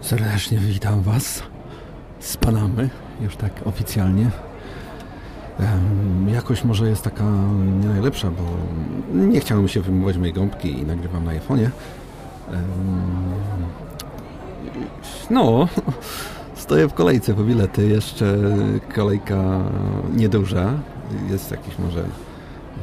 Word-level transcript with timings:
Serdecznie 0.00 0.58
witam 0.58 1.02
Was 1.02 1.42
z 2.20 2.36
Panamy, 2.36 2.90
już 3.20 3.36
tak 3.36 3.52
oficjalnie. 3.64 4.30
jakoś 6.32 6.64
może 6.64 6.88
jest 6.88 7.02
taka 7.02 7.24
nie 7.80 7.88
najlepsza, 7.88 8.30
bo 8.30 8.42
nie 9.14 9.40
chciałem 9.40 9.68
się 9.68 9.80
wymówić 9.80 10.16
mojej 10.16 10.34
gąbki 10.34 10.78
i 10.78 10.86
nagrywam 10.86 11.24
na 11.24 11.32
iPhone'ie. 11.32 11.70
no, 15.30 15.68
stoję 16.54 16.88
w 16.88 16.94
kolejce 16.94 17.34
po 17.34 17.42
bilety, 17.42 17.88
jeszcze 17.88 18.36
kolejka 18.94 19.60
nieduża. 20.16 20.72
Jest 21.30 21.50
jakieś 21.50 21.78
może 21.78 21.98
1, 21.98 22.12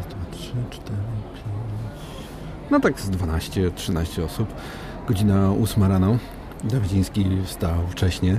2, 0.09 0.37
3, 0.37 0.51
4, 0.69 0.97
5, 1.33 1.43
no 2.71 2.79
tak 2.79 2.99
z 2.99 3.09
12-13 3.09 4.23
osób. 4.23 4.53
Godzina 5.07 5.51
8 5.63 5.83
rano. 5.83 6.17
Dawidziński 6.63 7.25
wstał 7.45 7.87
wcześniej, 7.89 8.37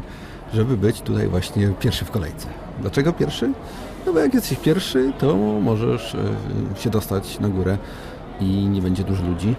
żeby 0.55 0.77
być 0.77 1.01
tutaj 1.01 1.29
właśnie 1.29 1.69
pierwszy 1.81 2.05
w 2.05 2.11
kolejce. 2.11 2.47
Dlaczego 2.81 3.13
pierwszy? 3.13 3.53
No 4.07 4.13
bo 4.13 4.19
jak 4.19 4.35
jesteś 4.35 4.59
pierwszy, 4.59 5.13
to 5.19 5.37
możesz 5.63 6.15
e, 6.15 6.81
się 6.81 6.91
dostać 6.91 7.41
na 7.41 7.49
górę 7.49 7.79
i 8.41 8.45
nie 8.45 8.83
będzie 8.83 9.05
dużo 9.05 9.23
ludzi. 9.23 9.55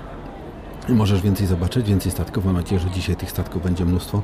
Możesz 0.90 1.22
więcej 1.22 1.48
zobaczyć, 1.48 1.88
więcej 1.88 2.12
statków. 2.12 2.46
Mam 2.46 2.55
nadzieję, 2.55 2.82
że 2.82 2.90
dzisiaj 2.90 3.16
tych 3.16 3.32
statków 3.32 3.64
będzie 3.64 3.86
mnóstwo. 3.86 4.22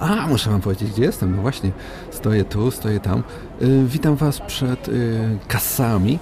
A, 0.00 0.26
muszę 0.26 0.50
wam 0.50 0.60
powiedzieć, 0.60 0.90
gdzie 0.90 1.02
jestem. 1.02 1.36
No 1.36 1.42
właśnie, 1.42 1.70
stoję 2.10 2.44
tu, 2.44 2.70
stoję 2.70 3.00
tam. 3.00 3.22
Yy, 3.60 3.84
witam 3.86 4.16
was 4.16 4.40
przed 4.40 4.88
yy, 4.88 5.38
kasami 5.48 6.18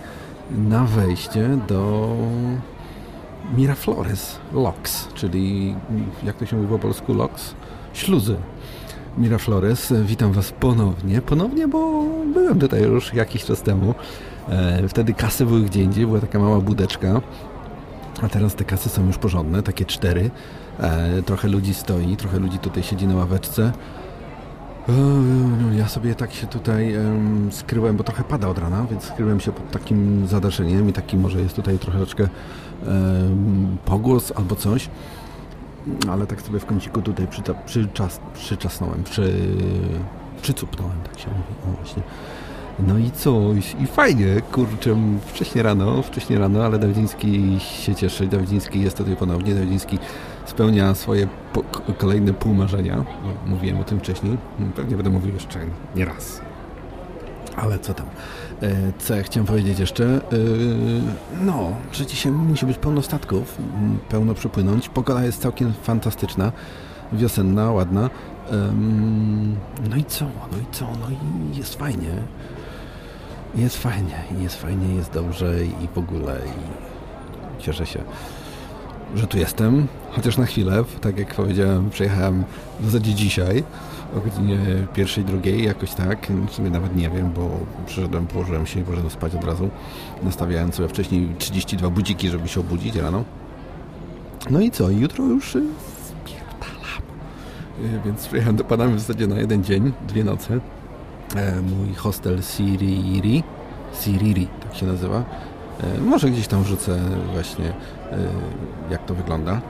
na 0.51 0.85
wejście 0.85 1.59
do 1.69 2.17
Miraflores 3.57 4.39
Locks, 4.53 5.09
czyli 5.15 5.75
jak 6.25 6.37
to 6.37 6.47
się 6.47 6.57
mówi 6.57 6.69
po 6.69 6.79
polsku 6.79 7.15
Locks? 7.15 7.55
Śluzy. 7.93 8.37
Miraflores, 9.19 9.93
witam 10.05 10.33
Was 10.33 10.53
ponownie. 10.53 11.23
Ponownie, 11.23 11.69
bo 11.69 12.05
byłem 12.35 12.59
tutaj 12.59 12.83
już 12.83 13.15
jakiś 13.15 13.45
czas 13.45 13.63
temu. 13.63 13.95
E, 14.49 14.89
wtedy 14.89 15.15
kasy 15.15 15.47
były 15.47 15.63
gdzie 15.63 15.83
indziej, 15.83 16.07
była 16.07 16.21
taka 16.21 16.39
mała 16.39 16.61
budeczka. 16.61 17.21
A 18.23 18.29
teraz 18.29 18.55
te 18.55 18.65
kasy 18.65 18.89
są 18.89 19.07
już 19.07 19.19
porządne, 19.19 19.63
takie 19.63 19.85
cztery. 19.85 20.31
E, 20.81 21.23
trochę 21.23 21.49
ludzi 21.49 21.75
stoi, 21.75 22.17
trochę 22.17 22.39
ludzi 22.39 22.59
tutaj 22.59 22.83
siedzi 22.83 23.07
na 23.07 23.15
ławeczce. 23.15 23.73
Ja 25.77 25.89
sobie 25.89 26.15
tak 26.15 26.33
się 26.33 26.47
tutaj 26.47 26.97
skryłem, 27.51 27.97
bo 27.97 28.05
trochę 28.05 28.25
pada 28.25 28.49
od 28.49 28.59
rana, 28.59 28.87
więc 28.91 29.05
skryłem 29.05 29.41
się 29.41 29.53
pod 29.53 29.71
takim 29.71 30.27
zadaszeniem 30.27 30.89
i 30.89 30.93
taki 30.93 31.17
może 31.17 31.41
jest 31.41 31.57
tutaj 31.57 31.79
troszeczkę 31.79 32.29
pogłos 33.85 34.33
albo 34.37 34.57
coś. 34.57 34.91
Ale 36.11 36.27
tak 36.27 36.43
sobie 36.43 36.61
w 36.61 36.67
kąciku 36.67 37.03
tutaj 37.03 37.27
przyta, 37.27 37.55
przyczas, 37.55 38.21
przyczasnąłem, 38.35 39.05
przy, 39.05 39.33
przycupnąłem, 40.43 40.97
tak 41.05 41.19
się 41.19 41.29
mówi. 41.29 41.55
O, 41.69 41.83
właśnie. 41.83 42.03
No 42.87 42.99
i 42.99 43.11
co? 43.11 43.41
I 43.81 43.87
fajnie, 43.87 44.27
kurczę, 44.53 44.97
wcześnie 45.27 45.63
rano, 45.63 46.03
wcześnie 46.03 46.39
rano, 46.39 46.65
ale 46.65 46.79
Dawidziński 46.79 47.57
się 47.61 47.95
cieszy. 47.95 48.27
Dawidziński 48.27 48.81
jest 48.81 48.97
tutaj 48.97 49.17
ponownie. 49.17 49.55
Dawidziński 49.55 49.99
spełnia 50.47 50.95
swoje 50.95 51.29
po 51.53 51.63
kolejne 51.99 52.35
półmarzenia. 52.35 53.05
Mówiłem 53.47 53.81
o 53.81 53.85
tym 53.85 53.99
wcześniej. 53.99 54.39
Pewnie 54.77 54.97
będę 54.97 55.11
mówił 55.11 55.35
jeszcze 55.35 55.61
nie 55.97 56.05
raz. 56.05 56.41
Ale 57.63 57.79
co 57.79 57.95
tam? 57.95 58.07
E, 58.63 58.93
co 58.99 59.17
ja 59.17 59.23
chciałem 59.23 59.47
powiedzieć 59.47 59.79
jeszcze? 59.79 60.05
E, 60.05 60.21
no, 61.41 61.73
że 61.93 62.07
dzisiaj 62.07 62.33
musi 62.33 62.67
być 62.67 62.79
pełno 62.79 63.03
statków, 63.03 63.59
pełno 64.09 64.35
przypłynąć. 64.35 64.89
Pogoda 64.89 65.25
jest 65.25 65.43
całkiem 65.43 65.73
fantastyczna, 65.83 66.53
wiosenna, 67.13 67.71
ładna. 67.71 68.11
No 69.91 69.97
i 69.97 70.05
co? 70.05 70.25
No 70.25 70.59
i 70.59 70.75
co? 70.75 70.85
No 70.85 71.07
i 71.11 71.57
jest 71.59 71.75
fajnie. 71.75 72.11
Jest 73.55 73.77
fajnie, 73.77 74.25
jest 74.41 74.57
fajnie, 74.57 74.95
jest 74.95 75.13
dobrze 75.13 75.65
i 75.65 75.89
w 75.95 75.99
ogóle 75.99 76.39
i 77.59 77.63
cieszę 77.63 77.87
się, 77.87 78.03
że 79.15 79.27
tu 79.27 79.39
jestem, 79.39 79.87
chociaż 80.11 80.37
na 80.37 80.47
chwilę, 80.47 80.85
tak 81.01 81.19
jak 81.19 81.35
powiedziałem, 81.35 81.91
przyjechałem 81.91 82.45
w 82.81 82.85
zasadzie 82.85 83.15
dzisiaj 83.15 83.65
o 84.17 84.21
godzinie 84.21 84.59
pierwszej, 84.95 85.25
drugiej, 85.25 85.65
jakoś 85.65 85.95
tak, 85.95 86.33
w 86.49 86.53
sumie 86.53 86.71
nawet 86.71 86.97
nie 86.97 87.11
wiem, 87.11 87.33
bo 87.33 87.51
przyszedłem, 87.87 88.27
położyłem 88.27 88.67
się 88.67 88.81
i 88.81 88.83
poszedłem 88.83 89.11
spać 89.11 89.35
od 89.35 89.45
razu, 89.45 89.71
nastawiałem 90.23 90.73
sobie 90.73 90.89
wcześniej 90.89 91.29
32 91.39 91.91
budziki, 91.91 92.29
żeby 92.29 92.49
się 92.49 92.61
obudzić 92.61 92.97
rano. 92.97 93.25
No 94.51 94.61
i 94.61 94.71
co, 94.71 94.91
jutro 94.91 95.25
już 95.25 95.57
y, 95.57 95.63
spierdalam. 96.05 97.03
Y, 97.97 98.01
więc 98.05 98.27
przyjechałem 98.27 98.57
do 98.57 98.65
Panamy 98.65 98.95
w 98.95 99.01
zasadzie 99.01 99.27
na 99.27 99.37
jeden 99.37 99.65
dzień, 99.65 99.93
dwie 100.09 100.25
noce. 100.25 100.61
E, 101.37 101.61
mój 101.61 101.95
hostel 101.95 102.43
Siriri, 102.43 103.43
Siriri, 104.01 104.49
tak 104.63 104.75
się 104.75 104.87
nazywa. 104.87 105.25
E, 105.81 106.01
może 106.01 106.31
gdzieś 106.31 106.49
tam 106.49 106.63
wrzucę 106.63 107.01
właśnie 107.33 107.67
e, 107.67 107.73
jak 108.91 109.07
to 109.07 109.15
wygląda. 109.15 109.61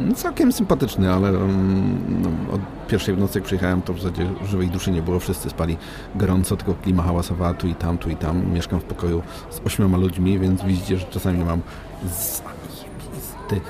No, 0.00 0.14
całkiem 0.14 0.52
sympatyczny, 0.52 1.12
ale 1.12 1.28
mm, 1.28 2.22
no, 2.22 2.54
od 2.54 2.60
pierwszej 2.88 3.14
w 3.14 3.18
nocy 3.18 3.38
jak 3.38 3.44
przyjechałem, 3.44 3.82
to 3.82 3.94
w 3.94 4.00
zasadzie 4.00 4.26
żywej 4.44 4.68
duszy 4.68 4.90
nie 4.90 5.02
było. 5.02 5.20
Wszyscy 5.20 5.50
spali 5.50 5.76
gorąco, 6.14 6.56
tylko 6.56 6.74
klima 6.74 7.02
hałasowa 7.02 7.54
tu 7.54 7.68
i 7.68 7.74
tam, 7.74 7.98
tu 7.98 8.10
i 8.10 8.16
tam. 8.16 8.52
Mieszkam 8.52 8.80
w 8.80 8.84
pokoju 8.84 9.22
z 9.50 9.60
ośmioma 9.66 9.98
ludźmi, 9.98 10.38
więc 10.38 10.62
widzicie, 10.62 10.98
że 10.98 11.06
czasami 11.06 11.44
mam 11.44 11.60
zajebisty 12.02 13.60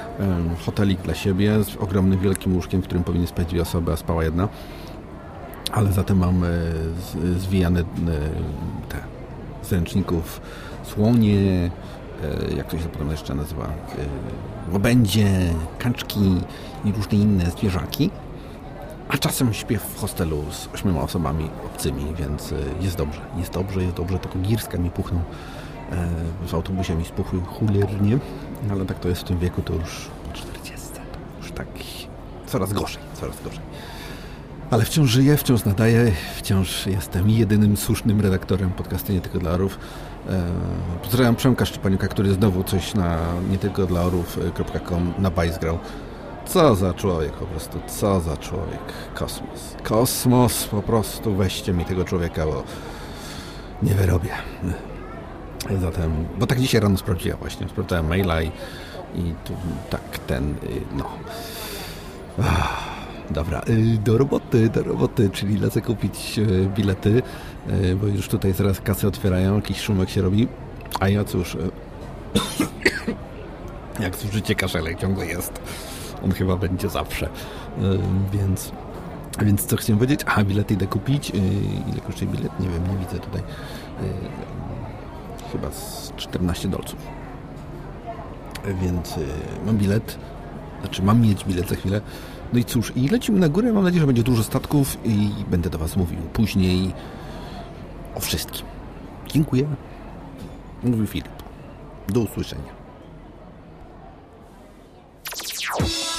hotelik 0.67 1.03
dla 1.03 1.15
siebie 1.15 1.65
z 1.65 1.77
ogromnym, 1.77 2.19
wielkim 2.19 2.55
łóżkiem, 2.55 2.83
w 2.83 2.85
którym 2.85 3.05
powinny 3.05 3.27
spać 3.27 3.47
dwie 3.47 3.63
osoby, 3.63 3.93
a 3.93 3.97
spała 3.97 4.25
jedna 4.25 4.49
ale 5.73 5.93
zatem 5.93 6.19
mam 6.19 6.45
e, 6.45 6.49
zwijane 7.39 7.81
e, 7.81 7.85
te 8.89 8.99
z 9.63 9.73
ręczników 9.73 10.41
słonie, 10.83 11.71
jak 12.57 12.71
to 12.71 12.79
się 12.79 12.85
potem 12.85 13.11
jeszcze 13.11 13.35
nazywa, 13.35 13.69
łabędzie, 14.73 15.29
kaczki 15.79 16.41
i 16.85 16.93
różne 16.93 17.19
inne 17.19 17.51
zwierzaki. 17.51 18.11
A 19.09 19.19
czasem 19.19 19.55
śpię 19.55 19.79
w 19.79 20.01
hostelu 20.01 20.45
z 20.51 20.69
ośmioma 20.75 21.01
osobami 21.01 21.51
obcymi, 21.67 22.15
więc 22.19 22.55
jest 22.81 22.97
dobrze. 22.97 23.21
Jest 23.37 23.53
dobrze, 23.53 23.83
jest 23.83 23.97
dobrze. 23.97 24.19
Tylko 24.19 24.39
girska 24.39 24.79
mi 24.79 24.91
puchną. 24.91 25.23
W 26.47 26.55
autobusie 26.55 26.95
mi 26.95 27.05
spuchły 27.05 27.41
chuliernie, 27.41 28.19
ale 28.71 28.87
tak 28.87 28.99
to 28.99 29.09
jest 29.09 29.21
w 29.21 29.25
tym 29.25 29.39
wieku, 29.39 29.63
to 29.63 29.73
już 29.73 30.09
po 30.29 30.33
40. 30.33 30.87
To 30.95 31.43
już 31.43 31.53
tak 31.53 31.67
coraz 32.47 32.73
gorzej, 32.73 33.03
coraz 33.15 33.43
gorzej. 33.45 33.61
Ale 34.71 34.85
wciąż 34.85 35.11
żyję, 35.11 35.37
wciąż 35.37 35.65
nadaję, 35.65 36.13
wciąż 36.37 36.87
jestem 36.87 37.31
jedynym 37.31 37.77
słusznym 37.77 38.21
redaktorem 38.21 38.71
podcastu 38.71 39.13
Nie 39.13 39.21
Tylko 39.21 39.39
Dla 39.39 39.51
Orów. 39.51 39.79
E, 40.29 40.43
pozdrawiam 41.03 41.37
Przemka 41.37 41.67
Szczepaniuka, 41.67 42.09
który 42.09 42.33
znowu 42.33 42.65
coś 42.65 42.95
na 42.95 43.19
nie 43.51 43.59
tylko 43.59 43.87
dla 43.87 44.03
orów.com 44.03 45.15
na 45.19 45.31
bajs 45.31 45.59
grał. 45.59 45.79
Co 46.47 46.75
za 46.75 46.95
człowiek 46.95 47.33
po 47.33 47.47
prostu, 47.47 47.79
co 47.87 48.21
za 48.21 48.37
człowiek. 48.37 48.81
Kosmos. 49.15 49.77
Kosmos, 49.83 50.65
po 50.65 50.83
prostu 50.83 51.35
weźcie 51.35 51.73
mi 51.73 51.85
tego 51.85 52.05
człowieka, 52.05 52.47
bo 52.47 52.63
nie 53.83 53.95
wyrobię. 53.95 54.31
Zatem, 55.81 56.27
bo 56.39 56.47
tak 56.47 56.61
dzisiaj 56.61 56.81
rano 56.81 56.97
sprawdziłem 56.97 57.39
właśnie, 57.39 57.69
sprawdzałem 57.69 58.07
maila 58.07 58.43
i, 58.43 58.47
i 59.15 59.35
tu, 59.45 59.53
tak 59.91 60.19
ten, 60.27 60.51
y, 60.51 60.57
no... 60.97 61.05
Ach. 62.43 62.90
Dobra, 63.31 63.63
y, 63.69 63.99
do 63.99 64.19
roboty, 64.19 64.69
do 64.69 64.83
roboty, 64.83 65.31
czyli 65.31 65.59
lecę 65.59 65.81
kupić 65.81 66.39
y, 66.39 66.69
bilety, 66.77 67.23
y, 67.71 67.97
bo 67.97 68.07
już 68.07 68.29
tutaj 68.29 68.53
zaraz 68.53 68.81
kasy 68.81 69.07
otwierają, 69.07 69.57
jakiś 69.57 69.81
szumek 69.81 70.11
się 70.11 70.23
robi, 70.23 70.49
a 71.01 71.09
ja 71.09 71.25
cóż, 71.25 71.57
jak 74.01 74.17
zużycie 74.17 74.55
kaszelek 74.55 75.01
ciągle 75.01 75.27
jest, 75.27 75.61
on 76.25 76.33
chyba 76.33 76.57
będzie 76.57 76.89
zawsze, 76.89 77.29
więc, 78.33 78.73
więc 79.43 79.67
co 79.67 79.77
chciałem 79.77 79.99
powiedzieć? 79.99 80.21
A, 80.27 80.45
bilety 80.45 80.75
idę 80.75 80.87
kupić, 80.87 81.31
ile 81.93 82.01
kosztuje 82.07 82.31
bilet? 82.31 82.61
Nie 82.61 82.69
wiem, 82.69 82.83
nie 82.89 83.07
widzę 83.07 83.19
tutaj, 83.19 83.43
chyba 85.53 85.71
z 85.71 86.13
14 86.17 86.69
dolców, 86.69 86.99
więc 88.83 89.15
mam 89.67 89.79
bilet, 89.79 90.19
znaczy 90.81 91.03
mam 91.03 91.21
mieć 91.21 91.45
bilet 91.45 91.69
za 91.69 91.77
chwilę, 91.77 92.01
no 92.53 92.59
i 92.59 92.65
cóż, 92.65 92.93
i 92.97 93.09
lecimy 93.09 93.41
na 93.41 93.49
górę. 93.49 93.73
Mam 93.73 93.85
nadzieję, 93.85 94.01
że 94.01 94.07
będzie 94.07 94.23
dużo 94.23 94.43
statków 94.43 94.97
i 95.05 95.31
będę 95.51 95.71
do 95.71 95.79
Was 95.79 95.97
mówił 95.97 96.19
później 96.33 96.93
o 98.15 98.21
wszystkim. 98.21 98.67
Dziękuję. 99.27 99.67
Mówił 100.83 101.07
Filip. 101.07 101.29
Do 102.09 102.21
usłyszenia. 102.21 102.81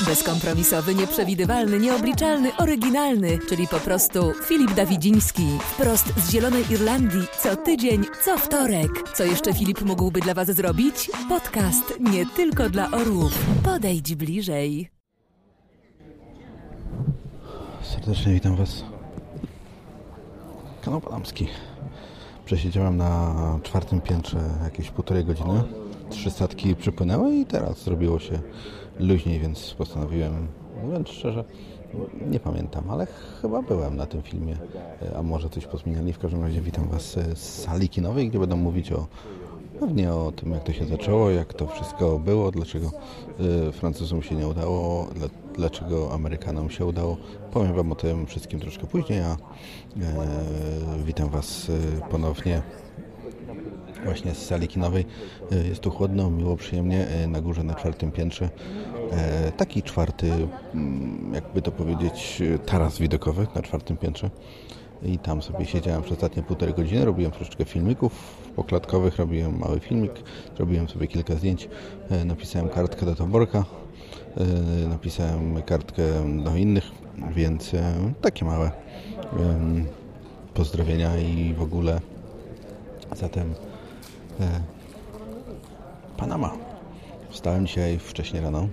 Bezkompromisowy, 0.05 0.95
nieprzewidywalny, 0.95 1.79
nieobliczalny, 1.79 2.51
oryginalny, 2.57 3.39
czyli 3.49 3.67
po 3.67 3.79
prostu 3.79 4.33
Filip 4.45 4.73
Dawidziński. 4.73 5.47
Wprost 5.61 6.05
z 6.17 6.31
Zielonej 6.31 6.63
Irlandii, 6.71 7.27
co 7.39 7.55
tydzień, 7.55 8.05
co 8.25 8.37
wtorek. 8.37 9.09
Co 9.13 9.23
jeszcze 9.23 9.53
Filip 9.53 9.81
mógłby 9.81 10.19
dla 10.19 10.33
Was 10.33 10.47
zrobić? 10.47 11.11
Podcast 11.29 11.93
nie 11.99 12.25
tylko 12.25 12.69
dla 12.69 12.91
orłów. 12.91 13.45
Podejdź 13.63 14.15
bliżej. 14.15 15.00
Serdecznie 17.91 18.33
witam 18.33 18.55
Was. 18.55 18.83
Kanał 20.81 21.01
Palamski. 21.01 21.47
Przesiedziałem 22.45 22.97
na 22.97 23.33
czwartym 23.63 24.01
piętrze 24.01 24.39
jakieś 24.63 24.91
półtorej 24.91 25.25
godziny. 25.25 25.63
Trzy 26.09 26.31
statki 26.31 26.75
przypłynęły 26.75 27.35
i 27.35 27.45
teraz 27.45 27.83
zrobiło 27.83 28.19
się 28.19 28.39
luźniej, 28.99 29.39
więc 29.39 29.73
postanowiłem, 29.77 30.47
mówiąc 30.83 31.09
szczerze, 31.09 31.43
nie 32.27 32.39
pamiętam, 32.39 32.89
ale 32.89 33.07
chyba 33.41 33.61
byłem 33.61 33.95
na 33.95 34.05
tym 34.05 34.21
filmie, 34.21 34.57
a 35.15 35.23
może 35.23 35.49
coś 35.49 35.65
pozmieniali. 35.65 36.13
W 36.13 36.19
każdym 36.19 36.41
razie 36.41 36.61
witam 36.61 36.87
Was 36.87 37.17
z 37.33 37.37
sali 37.37 37.89
kinowej, 37.89 38.29
gdzie 38.29 38.39
będę 38.39 38.55
mówić 38.55 38.91
o 38.91 39.07
Pewnie 39.81 40.13
o 40.13 40.31
tym, 40.31 40.51
jak 40.51 40.63
to 40.63 40.73
się 40.73 40.85
zaczęło, 40.85 41.31
jak 41.31 41.53
to 41.53 41.67
wszystko 41.67 42.19
było, 42.19 42.51
dlaczego 42.51 42.91
y, 43.69 43.71
Francuzom 43.71 44.23
się 44.23 44.35
nie 44.35 44.47
udało, 44.47 45.07
dlaczego 45.55 46.13
Amerykanom 46.13 46.69
się 46.69 46.85
udało. 46.85 47.17
Powiem 47.51 47.73
Wam 47.73 47.91
o 47.91 47.95
tym 47.95 48.25
wszystkim 48.25 48.59
troszkę 48.59 48.87
później, 48.87 49.19
a 49.19 49.31
e, 49.31 49.37
witam 51.05 51.29
Was 51.29 51.69
y, 51.69 51.79
ponownie 52.09 52.61
właśnie 54.03 54.35
z 54.35 54.45
sali 54.45 54.67
kinowej. 54.67 55.05
Y, 55.51 55.67
jest 55.67 55.81
tu 55.81 55.91
chłodno, 55.91 56.29
miło, 56.29 56.57
przyjemnie. 56.57 57.07
Na 57.27 57.41
górze, 57.41 57.63
na 57.63 57.75
czwartym 57.75 58.11
piętrze. 58.11 58.49
E, 59.11 59.51
taki 59.51 59.83
czwarty, 59.83 60.31
mm, 60.73 61.33
jakby 61.33 61.61
to 61.61 61.71
powiedzieć, 61.71 62.41
taras 62.65 62.99
widokowy 62.99 63.47
na 63.55 63.61
czwartym 63.61 63.97
piętrze 63.97 64.29
i 65.03 65.19
tam 65.19 65.41
sobie 65.41 65.65
siedziałem 65.65 66.01
przez 66.01 66.13
ostatnie 66.17 66.43
półtorej 66.43 66.75
godziny, 66.75 67.05
robiłem 67.05 67.31
troszeczkę 67.31 67.65
filmików 67.65 68.11
poklatkowych, 68.55 69.17
robiłem 69.17 69.59
mały 69.59 69.79
filmik, 69.79 70.11
zrobiłem 70.57 70.89
sobie 70.89 71.07
kilka 71.07 71.35
zdjęć, 71.35 71.69
e, 72.09 72.25
napisałem 72.25 72.69
kartkę 72.69 73.05
do 73.05 73.15
Taborka, 73.15 73.65
e, 74.37 74.87
napisałem 74.87 75.61
kartkę 75.61 76.03
do 76.43 76.55
innych, 76.55 76.91
więc 77.35 77.73
e, 77.73 77.93
takie 78.21 78.45
małe 78.45 78.71
pozdrowienia 80.53 81.17
i 81.17 81.53
w 81.53 81.61
ogóle 81.61 82.01
zatem 83.15 83.53
Panama. 86.17 86.51
Wstałem 87.29 87.67
dzisiaj 87.67 87.99
wcześniej 87.99 88.43
rano, 88.43 88.67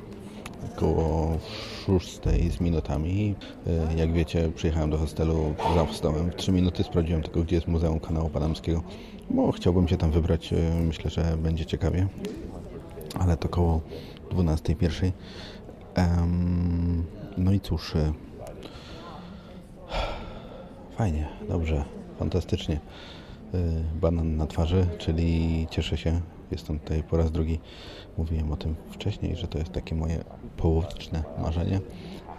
około 0.77 1.39
6 1.87 2.21
z 2.57 2.61
minutami. 2.61 3.35
E, 3.67 3.95
jak 3.95 4.13
wiecie, 4.13 4.51
przyjechałem 4.55 4.91
do 4.91 4.99
hostelu, 4.99 5.55
zamknąłem 5.77 6.31
w 6.31 6.37
3 6.37 6.53
minuty, 6.53 6.83
sprawdziłem 6.83 7.23
tylko, 7.23 7.41
gdzie 7.41 7.57
jest 7.57 7.69
Muzeum 7.69 8.01
Kanału 8.01 8.29
Panamskiego, 8.29 8.83
bo 9.31 9.53
chciałbym 9.53 9.89
się 9.89 9.97
tam 9.97 10.11
wybrać. 10.11 10.53
E, 10.53 10.57
myślę, 10.81 11.11
że 11.11 11.37
będzie 11.37 11.67
ciekawie. 11.67 12.07
Ale 13.19 13.37
to 13.37 13.49
około 13.49 13.81
12.01. 14.31 15.13
No 17.37 17.53
i 17.53 17.61
cóż, 17.61 17.97
e, 17.97 18.13
fajnie, 20.97 21.29
dobrze, 21.49 21.85
fantastycznie. 22.19 22.81
Banan 24.01 24.37
na 24.37 24.47
twarzy, 24.47 24.87
czyli 24.99 25.67
cieszę 25.71 25.97
się. 25.97 26.21
Jestem 26.51 26.79
tutaj 26.79 27.03
po 27.03 27.17
raz 27.17 27.31
drugi 27.31 27.59
Mówiłem 28.19 28.53
o 28.53 28.57
tym 28.57 28.75
wcześniej, 28.91 29.37
że 29.37 29.49
to 29.49 29.59
jest 29.59 29.73
takie 29.73 29.95
moje 29.95 30.25
połowiczne 30.57 31.25
marzenie. 31.43 31.81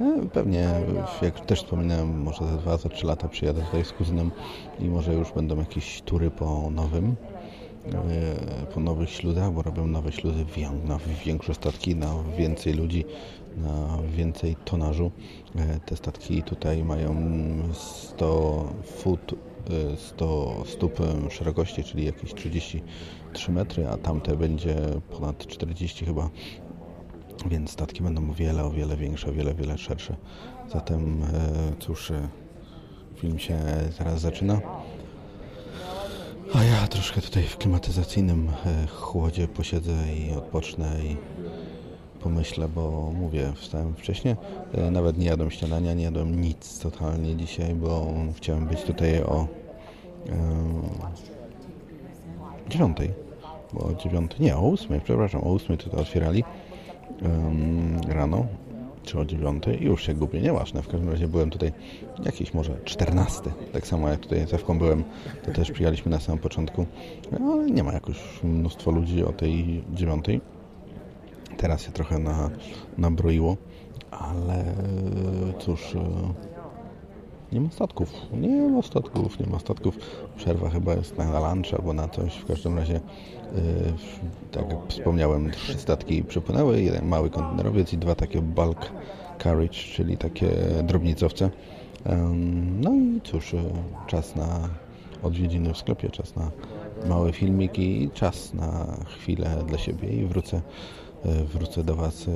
E, 0.01 0.29
pewnie, 0.33 0.69
jak 1.21 1.45
też 1.45 1.59
wspominałem, 1.59 2.21
może 2.21 2.45
za 2.45 2.57
dwa, 2.57 2.77
za 2.77 2.89
trzy 2.89 3.05
lata 3.05 3.27
przyjadę 3.27 3.61
tutaj 3.61 3.85
z 3.85 3.91
kuzynem 3.91 4.31
i 4.79 4.85
może 4.85 5.13
już 5.13 5.31
będą 5.31 5.59
jakieś 5.59 6.01
tury 6.01 6.31
po 6.31 6.69
nowym, 6.71 7.15
e, 7.85 8.65
po 8.73 8.79
nowych 8.79 9.09
śluzach, 9.09 9.51
bo 9.51 9.61
robią 9.61 9.87
nowe 9.87 10.11
śluzy 10.11 10.45
na 10.85 10.99
większe 11.25 11.53
statki, 11.53 11.95
na 11.95 12.15
więcej 12.37 12.73
ludzi, 12.73 13.05
na 13.57 13.97
więcej 14.17 14.55
tonażu. 14.65 15.11
E, 15.55 15.79
te 15.79 15.95
statki 15.95 16.43
tutaj 16.43 16.83
mają 16.83 17.15
100 17.73 18.73
foot 18.85 19.35
100 19.97 20.63
stóp 20.65 20.99
szerokości, 21.29 21.83
czyli 21.83 22.05
jakieś 22.05 22.33
33 22.33 23.51
metry, 23.51 23.87
a 23.87 23.97
tamte 23.97 24.35
będzie 24.35 24.75
ponad 25.11 25.47
40 25.47 26.05
chyba. 26.05 26.29
Więc 27.45 27.71
statki 27.71 28.03
będą 28.03 28.29
o 28.29 28.33
wiele, 28.33 28.63
o 28.63 28.71
wiele 28.71 28.97
większe, 28.97 29.29
o 29.29 29.33
wiele, 29.33 29.53
wiele 29.53 29.77
szersze. 29.77 30.15
Zatem 30.71 31.23
e, 31.23 31.27
cóż, 31.79 32.11
e, 32.11 32.27
film 33.15 33.39
się 33.39 33.57
zaraz 33.97 34.21
zaczyna. 34.21 34.61
A 36.53 36.63
ja 36.63 36.87
troszkę 36.87 37.21
tutaj 37.21 37.43
w 37.43 37.57
klimatyzacyjnym 37.57 38.51
e, 38.65 38.87
chłodzie 38.87 39.47
posiedzę 39.47 39.93
i 40.15 40.31
odpocznę 40.35 40.95
i 41.03 41.17
pomyślę, 42.19 42.67
bo 42.75 43.11
mówię, 43.19 43.51
wstałem 43.55 43.95
wcześniej, 43.95 44.35
nawet 44.91 45.17
nie 45.17 45.25
jadłem 45.25 45.51
śniadania, 45.51 45.93
nie 45.93 46.03
jadłem 46.03 46.41
nic 46.41 46.79
totalnie 46.79 47.35
dzisiaj, 47.35 47.75
bo 47.75 48.07
chciałem 48.35 48.65
być 48.65 48.83
tutaj 48.83 49.23
o 49.23 49.47
dziewiątej, 52.69 53.09
bo 53.73 53.85
o 53.85 53.93
dziewiątej, 53.93 54.41
nie, 54.41 54.57
o 54.57 54.61
ósmej, 54.61 55.01
przepraszam, 55.03 55.43
o 55.43 55.49
ósmej 55.49 55.77
tutaj 55.77 56.01
otwierali 56.01 56.43
rano, 58.07 58.45
czy 59.03 59.19
o 59.19 59.25
dziewiątej, 59.25 59.83
już 59.83 60.03
się 60.03 60.13
gubię, 60.13 60.41
nieważne, 60.41 60.81
w 60.81 60.87
każdym 60.87 61.09
razie 61.09 61.27
byłem 61.27 61.49
tutaj 61.49 61.71
jakiś 62.25 62.53
może 62.53 62.77
czternasty, 62.83 63.51
tak 63.73 63.87
samo 63.87 64.09
jak 64.09 64.19
tutaj 64.19 64.47
z 64.47 64.77
byłem, 64.77 65.03
to 65.45 65.51
też 65.51 65.71
przyjechaliśmy 65.71 66.11
na 66.11 66.19
samym 66.19 66.39
początku, 66.39 66.85
ale 67.39 67.65
nie 67.71 67.83
ma 67.83 67.93
jakoś 67.93 68.17
mnóstwo 68.43 68.91
ludzi 68.91 69.23
o 69.23 69.31
tej 69.33 69.83
dziewiątej, 69.93 70.41
teraz 71.59 71.81
się 71.81 71.91
trochę 71.91 72.19
na, 72.19 72.49
nabroiło, 72.97 73.57
ale 74.11 74.63
cóż, 75.59 75.95
nie 77.51 77.61
ma 77.61 77.69
statków, 77.69 78.13
nie 78.33 78.61
ma 78.61 78.81
statków, 78.81 79.39
nie 79.39 79.47
ma 79.47 79.59
statków. 79.59 79.97
Przerwa 80.37 80.69
chyba 80.69 80.93
jest 80.93 81.17
na 81.17 81.53
lunch 81.53 81.73
albo 81.73 81.93
na 81.93 82.07
coś. 82.07 82.35
W 82.35 82.45
każdym 82.45 82.77
razie, 82.77 82.93
yy, 82.93 83.01
tak 84.51 84.69
jak 84.69 84.79
wspomniałem, 84.87 85.51
trzy 85.51 85.73
statki 85.73 86.23
przypłynęły, 86.23 86.81
jeden 86.81 87.07
mały 87.07 87.29
kontenerowiec 87.29 87.93
i 87.93 87.97
dwa 87.97 88.15
takie 88.15 88.41
bulk 88.41 88.91
carriage, 89.43 89.73
czyli 89.73 90.17
takie 90.17 90.51
drobnicowce. 90.83 91.49
No 92.79 92.93
i 92.93 93.21
cóż, 93.23 93.53
yy, 93.53 93.61
czas 94.07 94.35
na 94.35 94.69
odwiedziny 95.23 95.73
w 95.73 95.77
sklepie, 95.77 96.09
czas 96.09 96.35
na 96.35 96.51
małe 97.09 97.33
filmiki 97.33 98.03
i 98.03 98.09
czas 98.09 98.53
na 98.53 98.97
chwilę 99.05 99.63
dla 99.67 99.77
siebie 99.77 100.09
i 100.09 100.25
wrócę 100.25 100.61
wrócę 101.25 101.83
do 101.83 101.95
Was 101.95 102.27
yy, 102.27 102.33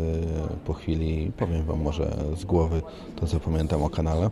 po 0.66 0.74
chwili 0.74 1.32
powiem 1.38 1.66
Wam 1.66 1.82
może 1.82 2.18
z 2.36 2.46
głowy 2.46 2.82
to, 3.16 3.28
co 3.28 3.40
pamiętam 3.40 3.84
o 3.84 3.90
kanale. 3.90 4.30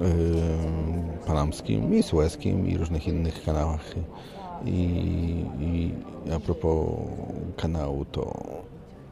Y, 0.00 1.26
panamskim 1.26 1.94
i 1.94 2.02
sueskim 2.02 2.68
i 2.68 2.76
różnych 2.76 3.08
innych 3.08 3.44
kanałach. 3.44 3.94
I, 4.64 4.70
I 5.60 5.92
a 6.36 6.40
propos 6.40 6.88
kanału, 7.56 8.04
to 8.04 8.44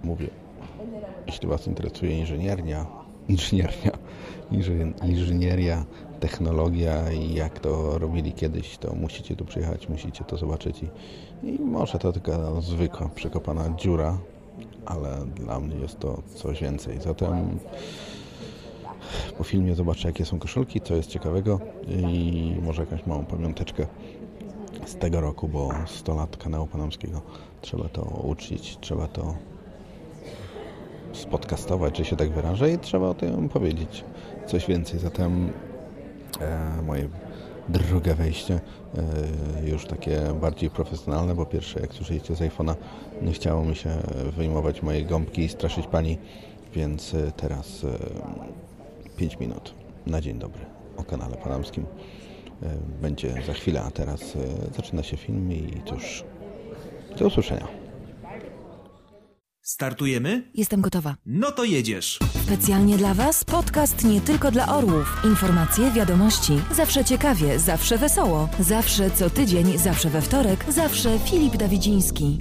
mówię, 0.04 0.28
jeśli 1.26 1.48
Was 1.48 1.66
interesuje 1.66 2.18
inżyniernia, 2.18 2.86
inżyniernia, 3.28 3.90
inżynieria, 5.02 5.84
technologia 6.20 7.12
i 7.12 7.34
jak 7.34 7.60
to 7.60 7.98
robili 7.98 8.32
kiedyś, 8.32 8.78
to 8.78 8.94
musicie 8.94 9.36
tu 9.36 9.44
przyjechać, 9.44 9.88
musicie 9.88 10.24
to 10.24 10.36
zobaczyć 10.36 10.82
i, 10.82 11.48
i 11.48 11.60
może 11.60 11.98
to 11.98 12.12
tylko 12.12 12.60
zwykła 12.60 13.08
przekopana 13.08 13.74
dziura, 13.76 14.18
ale 14.86 15.26
dla 15.36 15.60
mnie 15.60 15.76
jest 15.76 15.98
to 15.98 16.22
coś 16.34 16.60
więcej. 16.60 17.00
Zatem 17.00 17.58
po 19.38 19.44
filmie 19.44 19.74
zobaczę, 19.74 20.08
jakie 20.08 20.24
są 20.24 20.38
koszulki, 20.38 20.80
co 20.80 20.94
jest 20.94 21.08
ciekawego 21.08 21.60
i 21.88 22.56
może 22.62 22.82
jakąś 22.82 23.06
małą 23.06 23.24
pamiąteczkę 23.24 23.86
z 24.86 24.96
tego 24.96 25.20
roku, 25.20 25.48
bo 25.48 25.70
100 25.86 26.14
lat 26.14 26.36
kanału 26.36 26.66
panamskiego 26.66 27.22
trzeba 27.60 27.88
to 27.88 28.02
uczcić, 28.02 28.78
trzeba 28.80 29.06
to 29.06 29.34
spodcastować, 31.12 31.94
czy 31.94 32.04
się 32.04 32.16
tak 32.16 32.30
wyrażę 32.30 32.72
i 32.72 32.78
trzeba 32.78 33.08
o 33.08 33.14
tym 33.14 33.48
powiedzieć 33.48 34.04
coś 34.46 34.66
więcej. 34.66 35.00
Zatem 35.00 35.52
e, 36.40 36.82
moje 36.82 37.08
drugie 37.68 38.14
wejście, 38.14 38.60
e, 39.64 39.70
już 39.70 39.86
takie 39.86 40.20
bardziej 40.40 40.70
profesjonalne, 40.70 41.34
bo 41.34 41.46
pierwsze, 41.46 41.80
jak 41.80 41.94
słyszeliście 41.94 42.34
z 42.34 42.40
iPhone'a, 42.40 42.74
nie 43.22 43.32
chciało 43.32 43.64
mi 43.64 43.76
się 43.76 43.90
wyjmować 44.36 44.82
mojej 44.82 45.06
gąbki 45.06 45.42
i 45.42 45.48
straszyć 45.48 45.86
pani, 45.86 46.18
więc 46.74 47.14
e, 47.14 47.32
teraz 47.36 47.84
e, 47.84 47.98
5 49.16 49.40
minut 49.40 49.74
na 50.06 50.20
dzień 50.20 50.38
dobry 50.38 50.64
o 50.96 51.04
kanale 51.04 51.36
panamskim. 51.36 51.86
E, 52.62 52.68
będzie 53.02 53.34
za 53.46 53.52
chwilę, 53.52 53.82
a 53.82 53.90
teraz 53.90 54.36
e, 54.36 54.38
zaczyna 54.76 55.02
się 55.02 55.16
film 55.16 55.52
i 55.52 55.82
cóż, 55.86 56.24
do 57.18 57.26
usłyszenia. 57.26 57.83
Startujemy? 59.74 60.42
Jestem 60.54 60.80
gotowa. 60.80 61.14
No 61.26 61.52
to 61.52 61.64
jedziesz. 61.64 62.18
Specjalnie 62.44 62.96
dla 62.98 63.14
Was 63.14 63.44
podcast 63.44 64.04
nie 64.04 64.20
tylko 64.20 64.50
dla 64.50 64.76
orłów. 64.76 65.20
Informacje, 65.24 65.90
wiadomości. 65.90 66.52
Zawsze 66.70 67.04
ciekawie, 67.04 67.58
zawsze 67.58 67.98
wesoło. 67.98 68.48
Zawsze 68.60 69.10
co 69.10 69.30
tydzień, 69.30 69.78
zawsze 69.78 70.10
we 70.10 70.22
wtorek. 70.22 70.64
Zawsze 70.68 71.18
Filip 71.18 71.56
Dawidziński. 71.56 72.40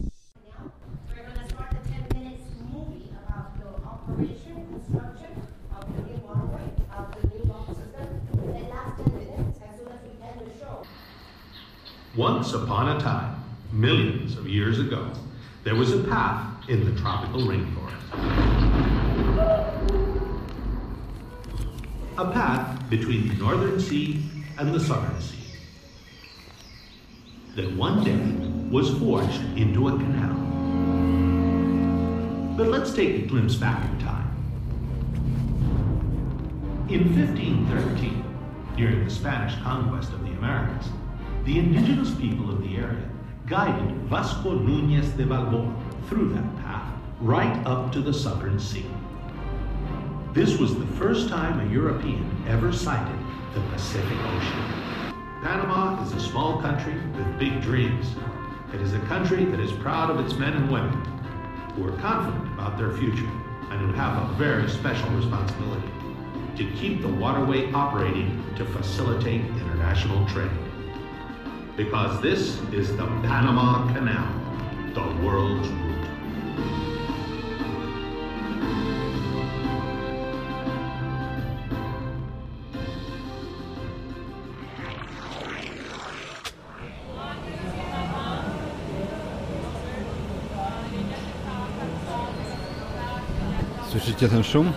Once 12.18 12.54
upon 12.58 12.88
a 12.90 13.02
time, 13.02 13.36
millions 13.74 14.38
of 14.38 14.48
years 14.48 14.80
ago. 14.80 15.33
There 15.64 15.76
was 15.76 15.94
a 15.94 16.04
path 16.04 16.46
in 16.68 16.84
the 16.84 17.00
tropical 17.00 17.42
rainforest. 17.42 17.94
A 22.18 22.32
path 22.32 22.90
between 22.90 23.30
the 23.30 23.36
northern 23.36 23.80
sea 23.80 24.24
and 24.60 24.74
the 24.74 24.80
southern 24.80 25.20
sea. 25.22 25.38
That 27.56 27.72
one 27.76 28.04
day 28.04 28.20
was 28.70 28.90
forged 29.00 29.42
into 29.58 29.88
a 29.88 29.92
canal. 29.92 30.36
But 32.58 32.68
let's 32.68 32.94
take 32.94 33.24
a 33.24 33.28
glimpse 33.28 33.56
back 33.56 33.90
in 33.90 34.00
time. 34.00 34.30
In 36.90 37.16
1513, 37.16 38.24
during 38.76 39.06
the 39.06 39.10
Spanish 39.10 39.56
conquest 39.64 40.12
of 40.12 40.24
the 40.26 40.32
Americas, 40.32 40.90
the 41.46 41.58
indigenous 41.58 42.14
people 42.16 42.50
of 42.50 42.62
the 42.62 42.76
area 42.76 43.10
guided 43.48 43.96
Vasco 44.04 44.58
Nunez 44.58 45.10
de 45.12 45.26
Balboa 45.26 45.76
through 46.08 46.34
that 46.34 46.56
path 46.58 46.94
right 47.20 47.66
up 47.66 47.92
to 47.92 48.00
the 48.00 48.14
southern 48.14 48.58
sea. 48.60 48.86
This 50.34 50.58
was 50.58 50.78
the 50.78 50.88
first 50.98 51.30
time 51.30 51.60
a 51.60 51.72
European 51.72 52.26
ever 52.48 52.72
sighted 52.72 53.20
the 53.54 53.62
Pacific 53.72 54.18
Ocean. 54.18 55.14
Panama 55.42 56.02
is 56.04 56.14
a 56.14 56.20
small 56.20 56.62
country 56.62 56.94
with 56.94 57.40
big 57.40 57.62
dreams. 57.62 58.16
It 58.74 58.82
is 58.82 58.94
a 58.94 59.00
country 59.02 59.44
that 59.46 59.60
is 59.60 59.72
proud 59.74 60.10
of 60.10 60.26
its 60.26 60.36
men 60.40 60.54
and 60.54 60.72
women 60.72 60.94
who 61.76 61.88
are 61.88 61.98
confident 61.98 62.48
about 62.54 62.78
their 62.78 62.94
future 62.94 63.30
and 63.70 63.80
who 63.82 63.92
have 63.94 64.30
a 64.30 64.34
very 64.36 64.70
special 64.70 65.10
responsibility 65.10 65.88
to 66.56 66.72
keep 66.72 67.02
the 67.02 67.08
waterway 67.08 67.72
operating 67.74 68.44
to 68.56 68.66
facilitate 68.66 69.42
international 69.42 70.26
trade. 70.28 70.50
Because 71.76 72.22
this 72.22 72.62
is 72.72 72.96
the 72.98 73.06
Panama 73.26 73.92
Canal, 73.94 74.28
the 74.94 75.02
world's 75.26 75.68
route. 75.70 75.80
Słyszycie 93.92 94.30
ten 94.30 94.44
szum? 94.44 94.72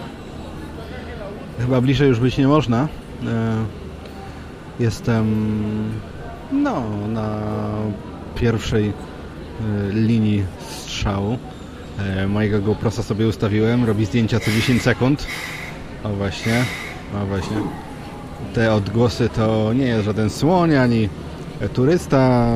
Chyba 1.59 1.81
bliżej 1.81 2.09
już 2.09 2.21
być 2.21 2.39
nie 2.39 2.49
można. 2.49 2.89
E, 3.27 3.57
Jestem 4.81 5.25
no, 6.53 6.83
na 7.09 7.41
pierwszej 8.35 8.89
e, 8.89 8.93
linii 9.93 10.45
strzału. 10.61 11.39
E, 11.99 12.27
Mojego 12.27 12.61
GoProsa 12.61 13.03
sobie 13.03 13.27
ustawiłem. 13.27 13.85
Robi 13.85 14.05
zdjęcia 14.05 14.41
co 14.41 14.51
10 14.51 14.83
sekund. 14.83 15.27
O 16.05 16.09
właśnie, 16.09 16.65
o 17.23 17.27
właśnie. 17.27 17.57
Te 18.55 18.75
odgłosy 18.75 19.29
to 19.29 19.73
nie 19.73 19.85
jest 19.85 20.05
żaden 20.05 20.31
słoń 20.31 20.77
ani 20.77 21.09
turysta 21.75 22.49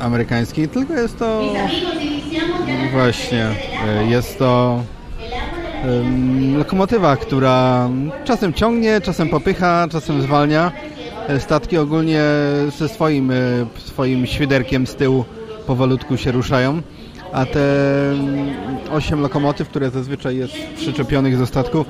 amerykański, 0.00 0.68
tylko 0.68 0.94
jest 0.94 1.18
to 1.18 1.42
właśnie, 2.92 3.46
e, 3.86 4.04
jest 4.04 4.38
to 4.38 4.82
lokomotywa, 6.56 7.16
która 7.16 7.88
czasem 8.24 8.52
ciągnie, 8.52 9.00
czasem 9.00 9.28
popycha, 9.28 9.86
czasem 9.90 10.22
zwalnia. 10.22 10.72
Statki 11.38 11.78
ogólnie 11.78 12.22
ze 12.78 12.88
swoim, 12.88 13.30
e, 13.30 13.34
swoim 13.78 14.26
świderkiem 14.26 14.86
z 14.86 14.94
tyłu 14.94 15.24
powolutku 15.66 16.16
się 16.16 16.32
ruszają, 16.32 16.82
a 17.32 17.46
te 17.46 17.60
8 18.92 19.20
lokomotyw, 19.20 19.68
które 19.68 19.90
zazwyczaj 19.90 20.36
jest 20.36 20.54
przyczepionych 20.76 21.38
do 21.38 21.46
statku, 21.46 21.84